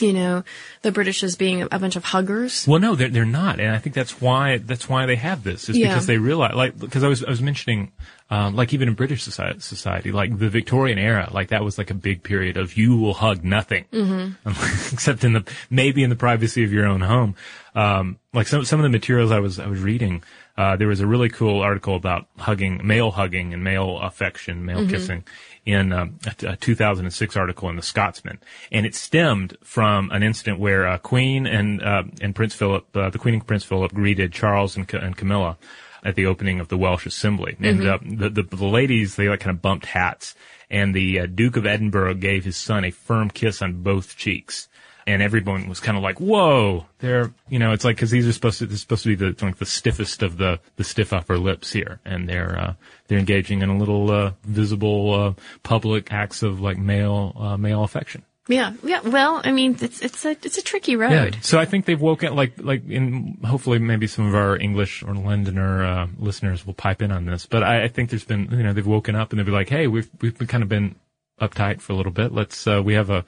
[0.00, 0.42] you know,
[0.82, 2.66] the British as being a bunch of huggers.
[2.66, 5.68] Well, no, they're they're not, and I think that's why that's why they have this.
[5.68, 5.88] Is Yeah.
[5.88, 7.92] because they realize, like, because I was I was mentioning,
[8.30, 11.90] um, like even in British society, society, like the Victorian era, like that was like
[11.90, 14.50] a big period of you will hug nothing, mm-hmm.
[14.94, 17.36] except in the maybe in the privacy of your own home.
[17.74, 20.22] Um, like some some of the materials I was I was reading,
[20.56, 24.88] uh, there was a really cool article about hugging, male hugging and male affection, male
[24.88, 25.24] kissing
[25.64, 28.38] in um, a, a 2006 article in the Scotsman,
[28.70, 33.10] and it stemmed from an incident where uh, Queen and uh, and Prince Philip, uh,
[33.10, 35.58] the Queen and Prince Philip, greeted Charles and, and Camilla
[36.04, 39.40] at the opening of the Welsh Assembly, and uh, the, the the ladies they like
[39.40, 40.34] kind of bumped hats,
[40.70, 44.68] and the uh, Duke of Edinburgh gave his son a firm kiss on both cheeks.
[45.06, 48.32] And everyone was kind of like, "Whoa!" They're, you know, it's like because these are
[48.32, 51.12] supposed to, this is supposed to be the like the stiffest of the the stiff
[51.12, 52.74] upper lips here, and they're uh,
[53.08, 57.82] they're engaging in a little uh, visible uh, public acts of like male uh, male
[57.82, 58.22] affection.
[58.48, 59.00] Yeah, yeah.
[59.00, 61.34] Well, I mean, it's it's a it's a tricky road.
[61.34, 61.40] Yeah.
[61.42, 65.14] So I think they've woken like like in hopefully maybe some of our English or
[65.14, 68.64] Londoner uh, listeners will pipe in on this, but I, I think there's been you
[68.64, 70.96] know they've woken up and they'll be like, hey, we've we've been kind of been
[71.40, 72.32] uptight for a little bit.
[72.32, 73.24] Let's uh, we have a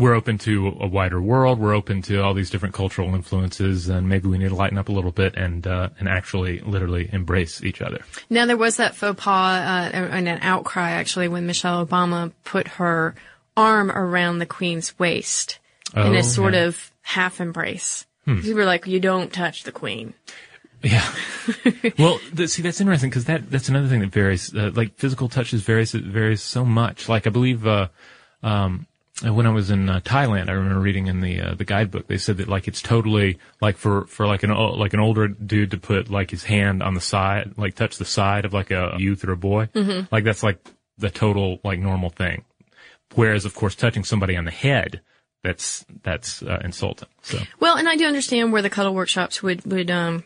[0.00, 1.58] we're open to a wider world.
[1.58, 4.88] We're open to all these different cultural influences, and maybe we need to lighten up
[4.88, 8.00] a little bit and uh, and actually literally embrace each other.
[8.28, 12.66] Now there was that faux pas uh, and an outcry actually when Michelle Obama put
[12.68, 13.14] her
[13.56, 15.58] arm around the Queen's waist
[15.94, 16.64] in Oh, a sort yeah.
[16.66, 18.06] of half embrace.
[18.24, 20.14] People were like, "You don't touch the Queen."
[20.82, 21.04] Yeah.
[21.98, 24.54] well, see, that's interesting because that that's another thing that varies.
[24.54, 27.08] Uh, like physical touches varies varies so much.
[27.08, 27.88] Like I believe, uh,
[28.42, 28.86] um,
[29.22, 32.06] when I was in uh, Thailand, I remember reading in the uh, the guidebook.
[32.06, 35.72] They said that like it's totally like for for like an like an older dude
[35.72, 38.94] to put like his hand on the side, like touch the side of like a
[38.98, 39.66] youth or a boy.
[39.74, 40.12] Mm-hmm.
[40.12, 40.58] Like that's like
[40.98, 42.44] the total like normal thing.
[43.14, 45.00] Whereas, of course, touching somebody on the head,
[45.42, 47.08] that's that's uh, insulting.
[47.22, 47.38] So.
[47.58, 50.24] Well, and I do understand where the cuddle workshops would would um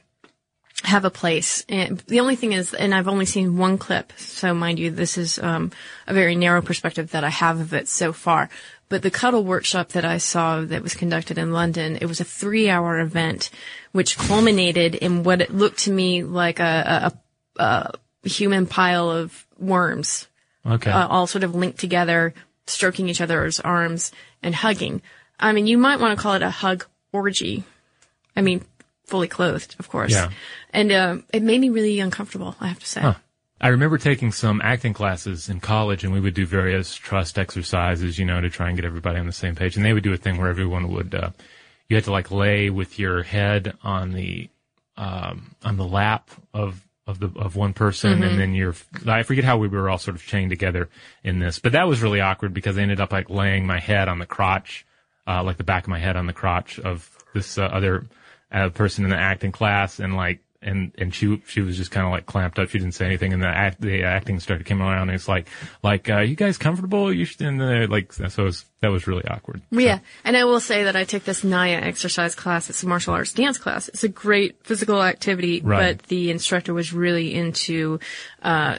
[0.82, 1.64] have a place.
[1.68, 5.16] And the only thing is, and I've only seen one clip, so mind you, this
[5.16, 5.72] is um
[6.06, 8.50] a very narrow perspective that I have of it so far.
[8.88, 12.24] But the cuddle workshop that I saw that was conducted in London, it was a
[12.24, 13.50] three-hour event,
[13.92, 17.12] which culminated in what it looked to me like a
[17.56, 17.92] a, a,
[18.24, 20.28] a human pile of worms
[20.66, 20.90] Okay.
[20.90, 22.32] uh, all sort of linked together,
[22.66, 25.02] stroking each other's arms and hugging.
[25.38, 27.64] I mean, you might want to call it a hug orgy.
[28.36, 28.64] I mean,
[29.04, 30.12] fully clothed, of course.
[30.12, 30.30] Yeah.
[30.70, 33.00] And uh, it made me really uncomfortable, I have to say.
[33.00, 33.14] Huh.
[33.64, 38.18] I remember taking some acting classes in college and we would do various trust exercises,
[38.18, 39.74] you know, to try and get everybody on the same page.
[39.74, 41.30] And they would do a thing where everyone would, uh,
[41.88, 44.50] you had to like lay with your head on the,
[44.98, 48.74] um, on the lap of, of the, of one person and then you're,
[49.06, 50.90] I forget how we were all sort of chained together
[51.22, 54.08] in this, but that was really awkward because I ended up like laying my head
[54.10, 54.84] on the crotch,
[55.26, 58.04] uh, like the back of my head on the crotch of this uh, other
[58.52, 62.06] uh, person in the acting class and like, and and she she was just kind
[62.06, 62.68] of like clamped up.
[62.70, 65.46] She didn't say anything, and the act, the acting started coming around, and it's like
[65.82, 67.12] like uh, you guys comfortable?
[67.12, 69.62] You should and they're like so it was, that was really awkward.
[69.70, 72.70] Yeah, and I will say that I took this Nia exercise class.
[72.70, 73.88] It's a martial arts dance class.
[73.88, 75.96] It's a great physical activity, Right.
[75.98, 78.00] but the instructor was really into
[78.42, 78.78] uh,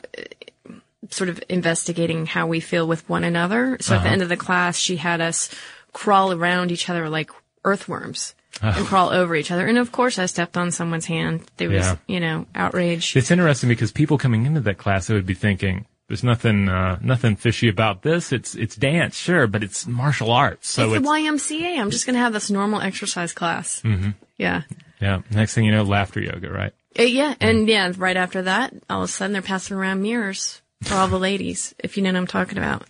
[1.10, 3.78] sort of investigating how we feel with one another.
[3.80, 5.50] So at the end of the class, she had us
[5.94, 7.32] crawl around each other like
[7.64, 8.34] earthworms.
[8.62, 9.66] And crawl over each other.
[9.68, 11.42] And of course, I stepped on someone's hand.
[11.58, 11.96] There was, Yeah.
[12.08, 13.16] you know, outrage.
[13.16, 15.86] It's interesting because people coming into that class, they would be thinking.
[16.08, 18.32] There's nothing, uh, nothing fishy about this.
[18.32, 20.70] It's, it's dance, sure, but it's martial arts.
[20.70, 21.80] So it's it's, the YMCA.
[21.80, 23.82] I'm just going to have this normal exercise class.
[23.82, 24.12] Mm-hmm.
[24.38, 24.62] Yeah.
[25.02, 25.22] yeah.
[25.32, 26.74] Next thing you know, laughter yoga, right?
[26.98, 30.62] Uh, yeah, and yeah, right after that, all of a sudden they're passing around mirrors
[30.84, 32.86] for all the ladies, if you know what I'm talking about.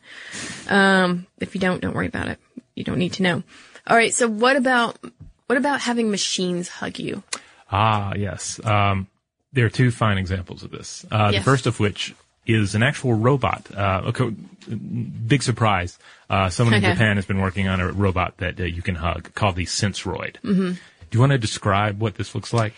[0.70, 2.40] Um, if you don't, don't worry about it.
[2.76, 3.44] You don't need to know.
[3.88, 4.98] All right, so what about
[5.48, 7.24] what about having machines hug you?
[7.72, 8.60] Ah, yes.
[8.66, 9.08] Um,
[9.54, 11.06] there are two fine examples of this.
[11.12, 11.42] Uh, Yes.
[11.42, 12.14] The first of which
[12.46, 13.66] is an actual robot.
[13.76, 14.30] Uh, okay,
[15.28, 15.98] big surprise.
[16.30, 16.94] Uh, someone in Okay.
[16.94, 20.36] Japan has been working on a robot that uh, you can hug called the Senseroid.
[20.44, 20.72] Mm-hmm.
[20.72, 20.78] Do
[21.12, 22.74] you want to describe what this looks like?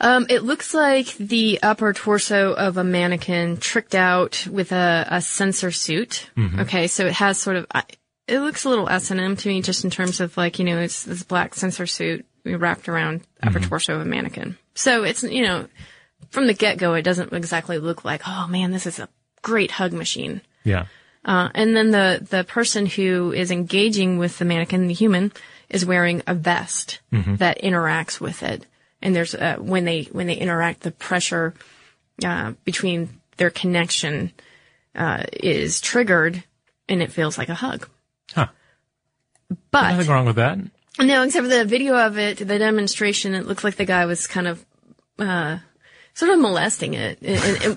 [0.00, 5.22] Um, it looks like the upper torso of a mannequin tricked out with a, a
[5.22, 6.28] sensor suit.
[6.58, 7.66] Okay, so it has sort of,
[8.26, 10.64] it looks a little S and M to me, just in terms of like you
[10.64, 14.56] know, it's this black sensor suit wrapped around upper torso of a mannequin.
[14.74, 15.68] So it's you know,
[16.30, 19.08] from the get go, it doesn't exactly look like, oh man, this is a
[19.42, 20.40] great hug machine.
[20.64, 20.86] Yeah.
[21.24, 25.32] Uh, and then the, the person who is engaging with the mannequin, the human,
[25.70, 27.00] is wearing a vest
[27.38, 28.66] that interacts with it.
[29.00, 31.54] And there's, uh, when they, when they interact, the pressure,
[32.24, 33.08] uh, between
[33.38, 34.32] their connection,
[34.94, 36.44] uh, is triggered
[36.88, 37.88] and it feels like a hug.
[39.70, 40.58] But, Nothing wrong with that.
[40.98, 44.26] No, except for the video of it, the demonstration, it looks like the guy was
[44.26, 44.64] kind of,
[45.18, 45.58] uh,
[46.14, 47.18] sort of molesting it.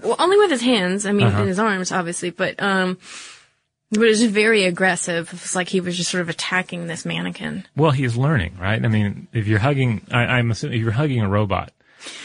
[0.03, 2.99] Well, only with his hands, I mean, in his arms, obviously, but, um,
[3.89, 5.27] but it was very aggressive.
[5.27, 7.65] It was like he was just sort of attacking this mannequin.
[7.75, 8.83] Well, he's learning, right?
[8.83, 11.71] I mean, if you're hugging, I, I'm assuming if you're hugging a robot,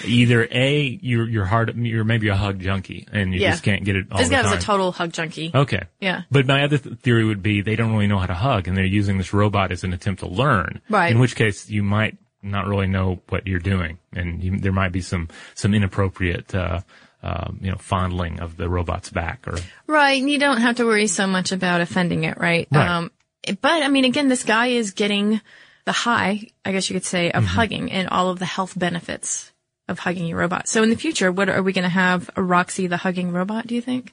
[0.05, 3.51] either a you're you're hard, you're maybe a hug junkie, and you Yeah.
[3.53, 5.51] just can't get it all This guy was a total hug junkie.
[5.55, 5.83] Okay.
[6.01, 6.23] Yeah.
[6.31, 8.77] But my other th- theory would be they don't really know how to hug, and
[8.77, 10.81] they're using this robot as an attempt to learn.
[10.89, 11.13] Right.
[11.13, 14.93] In which case, you might not really know what you're doing, and you, there might
[14.93, 16.81] be some some inappropriate, uh,
[17.23, 19.57] um, you know, fondling of the robot's back, or
[19.87, 22.67] Right, and you don't have to worry so much about offending it, right?
[22.73, 22.89] Right.
[22.89, 23.13] Um,
[23.61, 25.41] but I mean, again, this guy is getting
[25.85, 27.39] the high, I guess you could say, Mm-hmm.
[27.39, 29.52] of hugging and all of the health benefits
[29.93, 30.69] of hugging your robot.
[30.69, 32.29] So in the future, what are we going to have?
[32.35, 33.69] A Roxy, the hugging robot?
[33.69, 34.13] Do you think?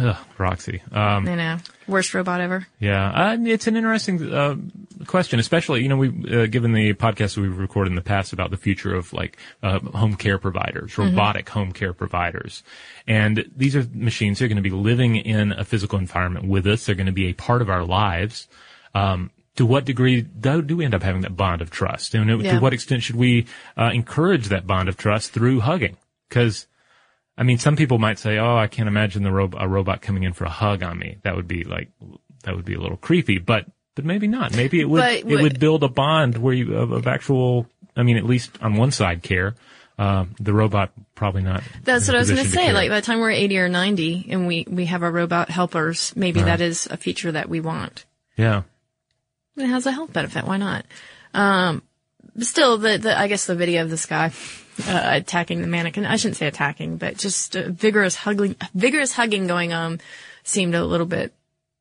[0.00, 0.82] ugh, Roxy.
[0.90, 2.66] Um, I know, worst robot ever.
[2.80, 4.56] Yeah, uh, it's an interesting uh,
[5.06, 8.50] question, especially you know we uh, given the podcast we've recorded in the past about
[8.50, 12.62] the future of like uh, home care providers, robotic home care providers,
[13.06, 16.66] and these are machines that are going to be living in a physical environment with
[16.66, 16.86] us.
[16.86, 18.48] They're going to be a part of our lives.
[18.94, 22.42] Um, to what degree do, do we end up having that bond of trust, and
[22.44, 25.96] to what extent should we uh, encourage that bond of trust through hugging?
[26.28, 26.66] Because
[27.38, 30.22] I mean, some people might say, "Oh, I can't imagine the ro- a robot coming
[30.22, 31.18] in for a hug on me.
[31.22, 31.88] That would be like
[32.44, 34.54] that would be a little creepy." But but maybe not.
[34.56, 37.66] Maybe it would But it would- build a bond where you of, of actual.
[37.96, 39.54] I mean, at least on one side, care.
[39.98, 41.62] Um, the robot probably not.
[41.82, 42.64] That's what I was going to say.
[42.66, 42.74] care.
[42.74, 46.12] Like by the time we're 80 or 90 and we, we have our robot helpers,
[46.14, 48.04] maybe that is a feature that we want.
[48.36, 48.64] yeah,
[49.56, 50.44] It has a health benefit.
[50.46, 50.84] Why not?
[51.34, 51.82] Um,
[52.40, 54.32] still, the, the I guess the video of this guy
[54.86, 56.04] uh, attacking the mannequin.
[56.06, 60.00] I shouldn't say attacking, but just uh, vigorous hugging, vigorous hugging going on
[60.44, 61.32] seemed a little bit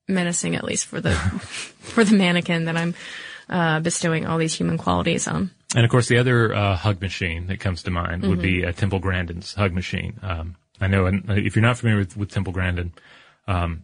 [0.07, 1.11] menacing, at least for the
[1.79, 2.95] for the mannequin that I'm
[3.49, 5.51] uh, bestowing all these human qualities on.
[5.75, 8.69] and of course the other uh, hug machine that comes to mind would be Mm-hmm.
[8.69, 10.19] uh, Temple Grandin's hug machine.
[10.23, 12.91] Um, I know, and uh, if you're not familiar with, with Temple Grandin,
[13.47, 13.83] um,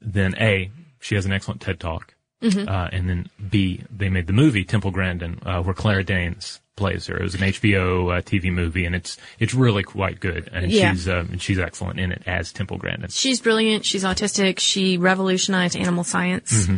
[0.00, 0.70] then a
[1.00, 2.68] she has an excellent TED talk, Mm-hmm.
[2.68, 7.06] uh, and then b they made the movie Temple Grandin uh, where Claire Danes plays
[7.06, 7.16] her.
[7.16, 10.92] It was an HBO uh, TV movie, and it's it's really quite good, and Yeah.
[10.92, 13.08] she's uh, and she's excellent in it as Temple Grandin.
[13.08, 13.86] She's brilliant.
[13.86, 14.58] She's autistic.
[14.58, 16.68] She revolutionized animal science.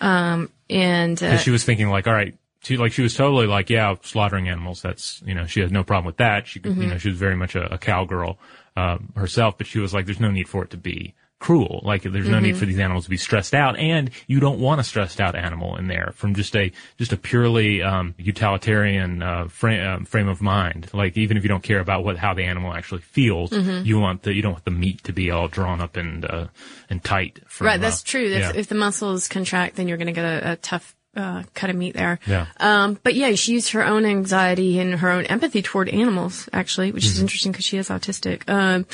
[0.00, 3.70] Um, and uh, she was thinking like, all right, she like she was totally like,
[3.70, 4.82] yeah, slaughtering animals.
[4.82, 6.46] That's you know she has no problem with that.
[6.46, 6.82] She could, Mm-hmm.
[6.82, 8.38] you know she was very much a, a cowgirl
[8.76, 11.80] um, herself, but she was like, there's no need for it to be cruel.
[11.84, 12.58] Like there's no need Mm-hmm.
[12.58, 15.76] for these animals to be stressed out, and you don't want a stressed out animal
[15.76, 20.40] in there from just a just a purely um, utilitarian uh, frame um, frame of
[20.42, 20.88] mind.
[20.92, 23.86] Like even if you don't care about what how the animal actually feels, Mm-hmm.
[23.86, 26.46] you want the you don't want the meat to be all drawn up and uh,
[26.90, 27.40] and tight.
[27.46, 28.24] From, right, that's uh, true.
[28.24, 28.52] If, yeah.
[28.54, 31.76] if the muscles contract, then you're going to get a, a tough uh, cut of
[31.76, 32.18] meat there.
[32.26, 32.46] Yeah.
[32.58, 36.92] Um, but yeah, she used her own anxiety and her own empathy toward animals, actually,
[36.92, 38.48] which is interesting because she is autistic.
[38.48, 38.86] Um,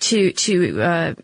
[0.00, 1.14] to to uh,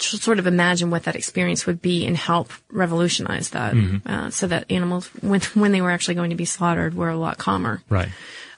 [0.00, 3.74] to sort of imagine what that experience would be and help revolutionize that,
[4.06, 7.16] uh, so that animals, when when they were actually going to be slaughtered, were a
[7.16, 7.82] lot calmer.
[7.88, 8.08] right.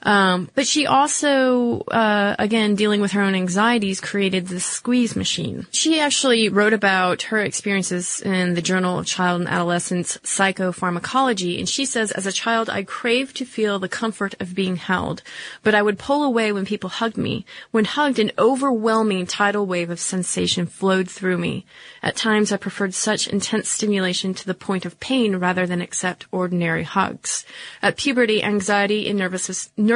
[0.03, 5.65] Um, but she also, uh, again, dealing with her own anxieties, created the squeeze machine.
[5.71, 11.67] She actually wrote about her experiences in the Journal of Child and Adolescent Psychopharmacology, and
[11.67, 15.21] she says, as a child, I craved to feel the comfort of being held,
[15.63, 17.45] but I would pull away when people hugged me.
[17.71, 21.65] When hugged, an overwhelming tidal wave of sensation flowed through me.
[22.01, 26.27] At times, I preferred such intense stimulation to the point of pain rather than accept
[26.31, 27.45] ordinary hugs.
[27.81, 29.92] At puberty, anxiety and nervousness, nervousness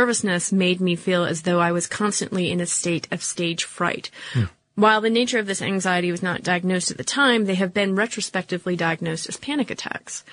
[0.51, 4.10] made me feel as though I was constantly in a state of stage fright.
[4.75, 7.95] While the nature of this anxiety was not diagnosed at the time, they have been
[7.95, 10.23] retrospectively diagnosed as panic attacks.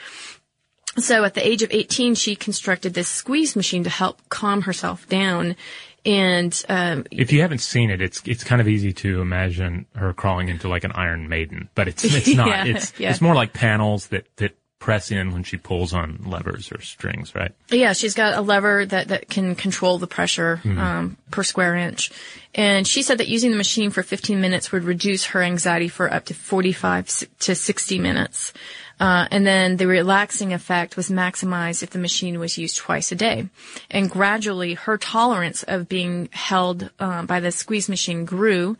[0.98, 5.09] So at the age of 18, she constructed this squeeze machine to help calm herself
[5.09, 5.57] down.
[6.05, 10.12] And, um, If you haven't seen it, it's it's kind of easy to imagine her
[10.12, 12.48] crawling into like an Iron Maiden, but it's it's not.
[12.48, 13.11] Yeah, it's yeah.
[13.11, 17.35] it's more like panels that that press in when she pulls on levers or strings,
[17.35, 17.53] right?
[17.70, 22.11] Yeah, she's got a lever that, that can control the pressure um, per square inch.
[22.55, 26.12] And she said that using the machine for 15 minutes would reduce her anxiety for
[26.12, 28.53] up to 45 to 60 minutes.
[29.00, 33.14] Uh, and then the relaxing effect was maximized if the machine was used twice a
[33.14, 33.48] day.
[33.90, 38.76] And gradually, her tolerance of being held uh, by the squeeze machine grew,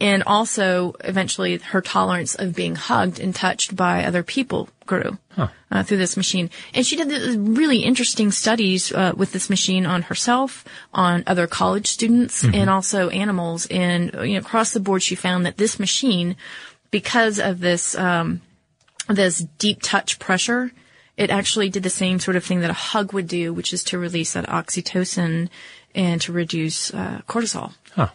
[0.00, 5.18] and also eventually her tolerance of being hugged and touched by other people grew
[5.70, 6.48] uh, through this machine.
[6.72, 11.88] And she did really interesting studies uh, with this machine on herself, on other college
[11.88, 13.66] students, and also animals.
[13.66, 16.36] And you know, across the board, she found that this machine,
[16.90, 18.40] because of this um,
[19.08, 20.70] this deep touch pressure
[21.18, 23.82] it actually did the same sort of thing that a hug would do, which is
[23.84, 25.48] to release that oxytocin
[25.92, 27.74] and to reduce uh, cortisol.
[27.90, 28.10] Huh.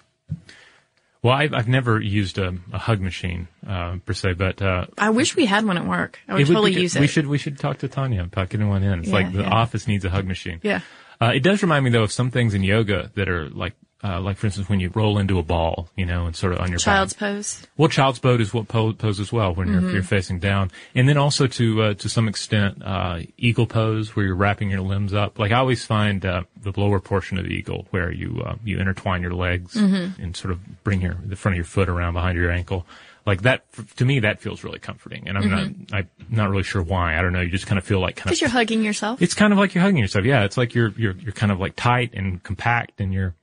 [1.22, 5.10] Well, I've, I've never used a, a hug machine uh, per se, but uh, I
[5.10, 6.20] wish we had one at work.
[6.30, 7.02] I would would totally be- use it.
[7.02, 9.00] We should we should talk to Tanya about getting one in.
[9.00, 9.50] It's Yeah, like the yeah.
[9.50, 10.62] office needs a hug machine.
[10.64, 10.80] Yeah.
[11.22, 13.74] Uh, it does remind me though of some things in yoga that are like,
[14.04, 16.60] uh, like for instance when you roll into a ball, you know, and sort of
[16.60, 17.20] on your Child's back.
[17.20, 17.66] pose.
[17.78, 19.82] Well, child's pose is what po- pose as well when Mm-hmm.
[19.86, 24.16] you're, you're facing down, and then also to uh, to some extent uh, eagle pose
[24.16, 25.40] where you're wrapping your limbs up.
[25.40, 28.80] Like I always find uh, the lower portion of the eagle where you uh, you
[28.80, 30.22] intertwine your legs Mm-hmm.
[30.22, 32.86] and sort of bring your the front of your foot around behind your ankle.
[33.26, 33.64] Like that,
[33.96, 35.84] to me, that feels really comforting, and I'm Mm-hmm.
[35.96, 37.18] not I'm not really sure why.
[37.18, 37.40] I don't know.
[37.40, 39.22] You just kind of feel like kind Because you're hugging yourself.
[39.22, 40.26] it's kind of like you're hugging yourself.
[40.26, 43.34] Yeah, it's like you're you're you're kind of like tight and compact, and you're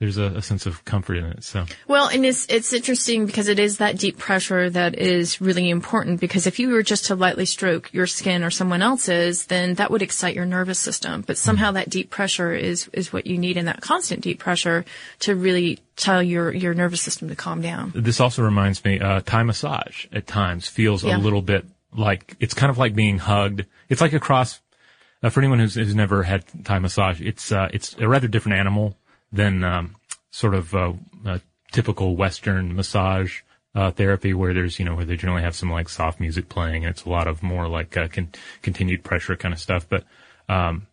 [0.00, 1.44] there's a, a sense of comfort in it.
[1.44, 5.70] So Well, and it's it's interesting because it is that deep pressure that is really
[5.70, 6.20] important.
[6.20, 9.90] Because if you were just to lightly stroke your skin or someone else's, then that
[9.90, 11.22] would excite your nervous system.
[11.22, 14.84] But somehow that deep pressure is is what you need, and that constant deep pressure
[15.20, 17.92] to really tell your your nervous system to calm down.
[17.94, 21.16] this also reminds me, uh, Thai massage at times feels Yeah.
[21.16, 21.64] a little bit
[21.96, 23.64] like it's kind of like being hugged.
[23.88, 24.60] It's like a cross.
[25.22, 28.58] Uh, for anyone who's, who's never had Thai massage, it's uh, it's a rather different
[28.58, 28.96] animal
[29.34, 29.96] than um,
[30.30, 30.92] sort of uh,
[31.26, 31.38] uh,
[31.72, 33.40] typical Western massage
[33.74, 36.84] uh, therapy, where there's you know where they generally have some like soft music playing,
[36.84, 38.30] and it's a lot of more like uh, con-
[38.62, 39.86] continued pressure kind of stuff.
[39.88, 40.04] But
[40.48, 40.86] um,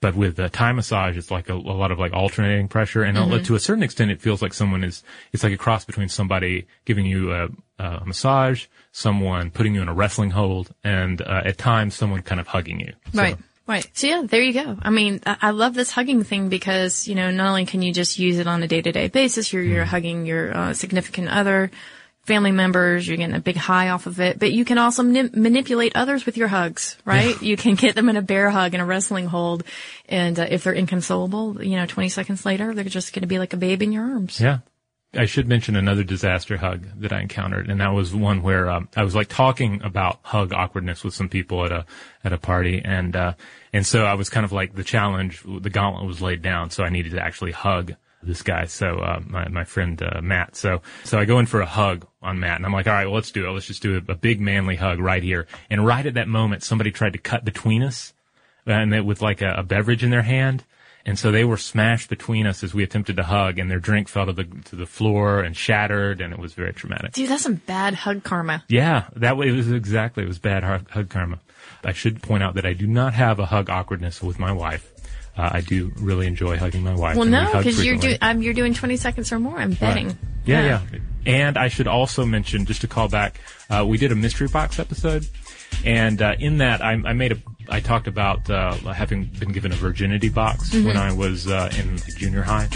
[0.00, 3.16] but with uh, Thai massage, it's like a, a lot of like alternating pressure, and
[3.16, 5.02] uh, to a certain extent, it feels like someone is.
[5.32, 7.48] It's like a cross between somebody giving you a,
[7.78, 12.40] a massage, someone putting you in a wrestling hold, and uh, at times someone kind
[12.40, 12.92] of hugging you.
[13.12, 13.36] So- Right.
[13.66, 13.88] Right.
[13.94, 14.76] So yeah, there you go.
[14.82, 18.18] I mean, I love this hugging thing because, you know, not only can you just
[18.18, 21.70] use it on a day to day basis, you're, you're hugging your uh, significant other,
[22.24, 25.30] family members, you're getting a big high off of it, but you can also mani-
[25.34, 27.40] manipulate others with your hugs, right?
[27.42, 29.62] You can get them in a bear hug in a wrestling hold.
[30.08, 33.38] And uh, if they're inconsolable, you know, 20 seconds later, they're just going to be
[33.38, 34.40] like a babe in your arms.
[34.40, 34.58] Yeah.
[35.16, 38.88] I should mention another disaster hug that I encountered, and that was one where um,
[38.96, 41.86] I was like talking about hug awkwardness with some people at a
[42.22, 43.34] at a party, and uh,
[43.72, 46.84] and so I was kind of like the challenge, the gauntlet was laid down, so
[46.84, 50.56] I needed to actually hug this guy, so uh, my my friend uh, Matt.
[50.56, 53.06] So so I go in for a hug on Matt, and I'm like, all right,
[53.06, 53.50] well, let's do it.
[53.50, 55.46] Let's just do a, a big manly hug right here.
[55.70, 58.12] And right at that moment, somebody tried to cut between us,
[58.66, 60.64] and with like a, a beverage in their hand.
[61.06, 64.08] And so they were smashed between us as we attempted to hug, and their drink
[64.08, 67.12] fell to the to the floor and shattered, and it was very traumatic.
[67.12, 68.64] Dude, that's some bad hug karma.
[68.68, 71.40] Yeah, that way it was exactly it was bad hug, hug karma.
[71.84, 74.90] I should point out that I do not have a hug awkwardness with my wife.
[75.36, 77.16] Uh, I do really enjoy hugging my wife.
[77.16, 80.06] Well, no, because you're doing, um, you're doing 20 seconds or more, I'm betting.
[80.06, 80.16] Right.
[80.46, 84.14] Yeah, yeah, And I should also mention, just to call back, uh, we did a
[84.14, 85.26] mystery box episode,
[85.84, 87.36] and uh, in that I, I made a,
[87.68, 90.86] I talked about uh, having been given a virginity box Mm-hmm.
[90.86, 92.68] when I was uh, in junior high,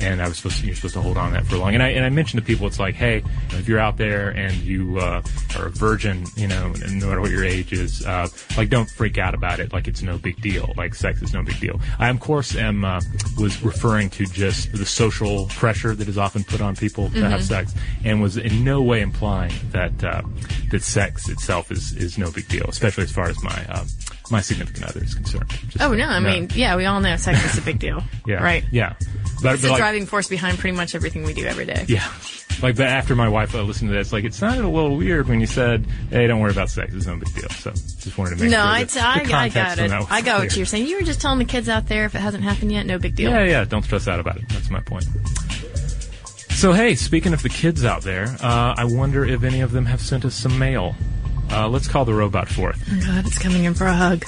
[0.00, 1.74] and I was supposed to, you're supposed to hold on to that for long.
[1.74, 4.54] And I and I mentioned to people, it's like, hey, if you're out there and
[4.56, 5.22] you uh,
[5.58, 9.18] are a virgin, you know, no matter what your age is, uh, like don't freak
[9.18, 11.80] out about it, like it's no big deal, like sex is no big deal.
[11.98, 13.00] I of course am uh,
[13.38, 17.44] was referring to just the social pressure that is often put on people to have
[17.44, 17.74] sex,
[18.04, 20.22] and was in no way implying that uh,
[20.70, 23.66] that sex itself is is no big deal, especially as far as my
[24.30, 25.48] my significant other is concerned.
[25.50, 28.02] Just- Oh no, I mean, yeah, we all know sex is a big deal.
[28.26, 28.64] yeah, Right.
[28.70, 31.66] yeah, but, It's but the like, driving force behind pretty much everything we do every
[31.66, 31.84] day.
[31.88, 32.06] yeah.
[32.62, 35.26] Like, but after my wife uh, listened to this, like, it sounded a little weird
[35.26, 38.36] when you said, "Hey, don't worry about sex; it's no big deal." So, just wanted
[38.36, 39.90] to make No, sure I, that I, I got it.
[39.90, 40.86] I got what you're saying.
[40.86, 43.16] You were just telling the kids out there if it hasn't happened yet, no big
[43.16, 43.30] deal.
[43.30, 43.64] Yeah, yeah.
[43.64, 44.48] Don't stress out about it.
[44.50, 45.06] That's my point.
[46.50, 49.86] So, hey, speaking of the kids out there, uh, I wonder if any of them
[49.86, 50.94] have sent us some mail.
[51.52, 52.82] Uh, let's call the robot forth.
[52.90, 54.24] Oh God, it's coming in for a hug.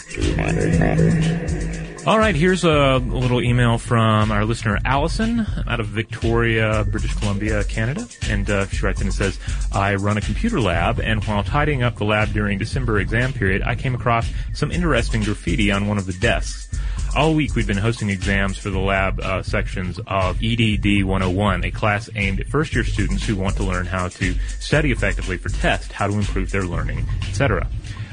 [2.07, 7.65] All right, here's a little email from our listener Allison out of Victoria, British Columbia,
[7.65, 8.07] Canada.
[8.29, 9.39] And uh, she writes in and says,
[9.73, 13.63] I run a computer lab, and while tidying up the lab during December exam period,
[13.63, 16.74] I came across some interesting graffiti on one of the desks.
[17.17, 21.71] All week we've been hosting exams for the lab uh, sections of EDD 101, a
[21.71, 25.49] class aimed at first year students who want to learn how to study effectively for
[25.49, 27.69] tests, how to improve their learning, etc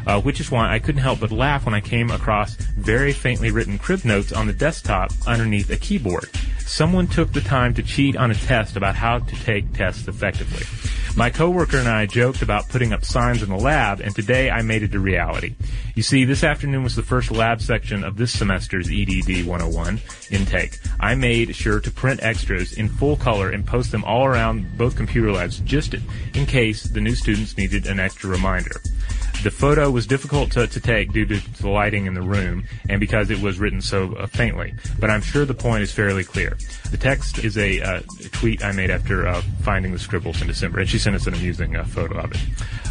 [0.05, 3.51] uh, which is why I couldn't help but laugh when I came across very faintly
[3.51, 6.29] written crib notes on the desktop underneath a keyboard.
[6.59, 10.65] Someone took the time to cheat on a test about how to take tests effectively.
[11.17, 14.61] My coworker and I joked about putting up signs in the lab, and today I
[14.61, 15.55] made it a reality.
[15.93, 19.99] You see, this afternoon was the first lab section of this semester's EDD 101
[20.31, 20.79] intake.
[21.01, 24.95] I made sure to print extras in full color and post them all around both
[24.95, 28.81] computer labs just in case the new students needed an extra reminder.
[29.43, 32.99] The photo was difficult to, to take due to the lighting in the room and
[32.99, 36.57] because it was written so uh, faintly, but I'm sure the point is fairly clear.
[36.91, 38.01] The text is a, uh,
[38.33, 41.33] tweet I made after uh, finding the scribbles in December, and she sent us an
[41.33, 42.41] amusing uh, photo of it.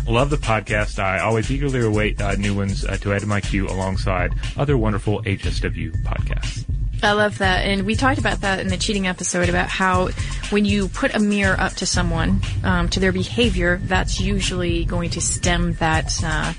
[0.09, 0.98] Love the podcast.
[0.98, 4.78] I always eagerly await uh, new ones uh, to add to my queue alongside other
[4.78, 6.64] wonderful HSW podcasts.
[7.03, 7.64] I love that.
[7.64, 10.09] And we talked about that in the cheating episode about how
[10.51, 15.11] when you put a mirror up to someone, um, to their behavior, that's usually going
[15.11, 16.53] to stem that, uh,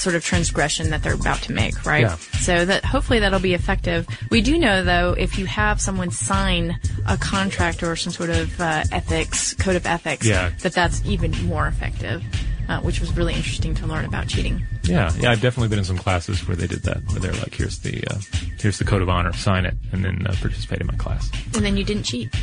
[0.00, 2.02] sort of transgression that they're about to make, right?
[2.02, 2.16] Yeah.
[2.40, 4.06] So that hopefully that'll be effective.
[4.30, 8.58] We do know though, if you have someone sign a contract or some sort of
[8.60, 10.50] uh, ethics, code of ethics, Yeah.
[10.60, 12.22] that that's even more effective,
[12.68, 14.62] uh, which was really interesting to learn about cheating.
[14.84, 17.54] Yeah, yeah, I've definitely been in some classes where they did that, where they're like,
[17.54, 18.18] "Here's the uh,
[18.58, 21.30] here's the code of honor, sign it," and then uh, participate in my class.
[21.54, 22.34] And then you didn't cheat.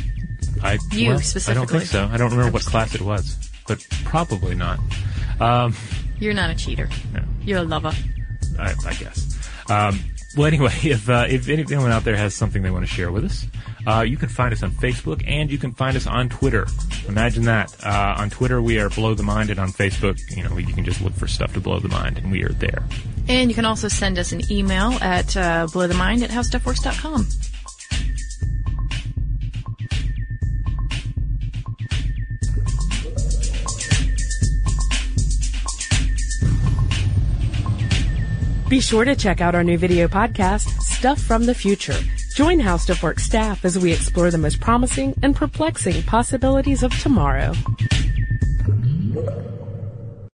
[0.62, 2.08] I You well, I don't think so.
[2.10, 3.36] I don't remember what class it was,
[3.66, 4.78] but probably not.
[5.40, 5.74] Um,
[6.20, 6.88] You're not a cheater.
[7.12, 7.22] No.
[7.42, 7.92] You're a lover.
[8.58, 9.38] I, I guess.
[9.70, 10.00] Um,
[10.36, 13.24] well, anyway, if uh, if anyone out there has something they want to share with
[13.24, 13.46] us,
[13.86, 16.66] uh, you can find us on Facebook and you can find us on Twitter.
[17.08, 17.74] Imagine that.
[17.84, 20.84] Uh, on Twitter, we are Blow the Mind, and on Facebook, you know, you can
[20.84, 22.82] just look for stuff to blow the mind, and we are there.
[23.28, 27.26] And you can also send us an email at uh, blowthemind at howstuffworks.com.
[38.68, 41.96] Be sure to check out our new video podcast, Stuff from the Future.
[42.34, 46.92] Join How Stuff Works staff as we explore the most promising and perplexing possibilities of
[47.00, 47.54] tomorrow.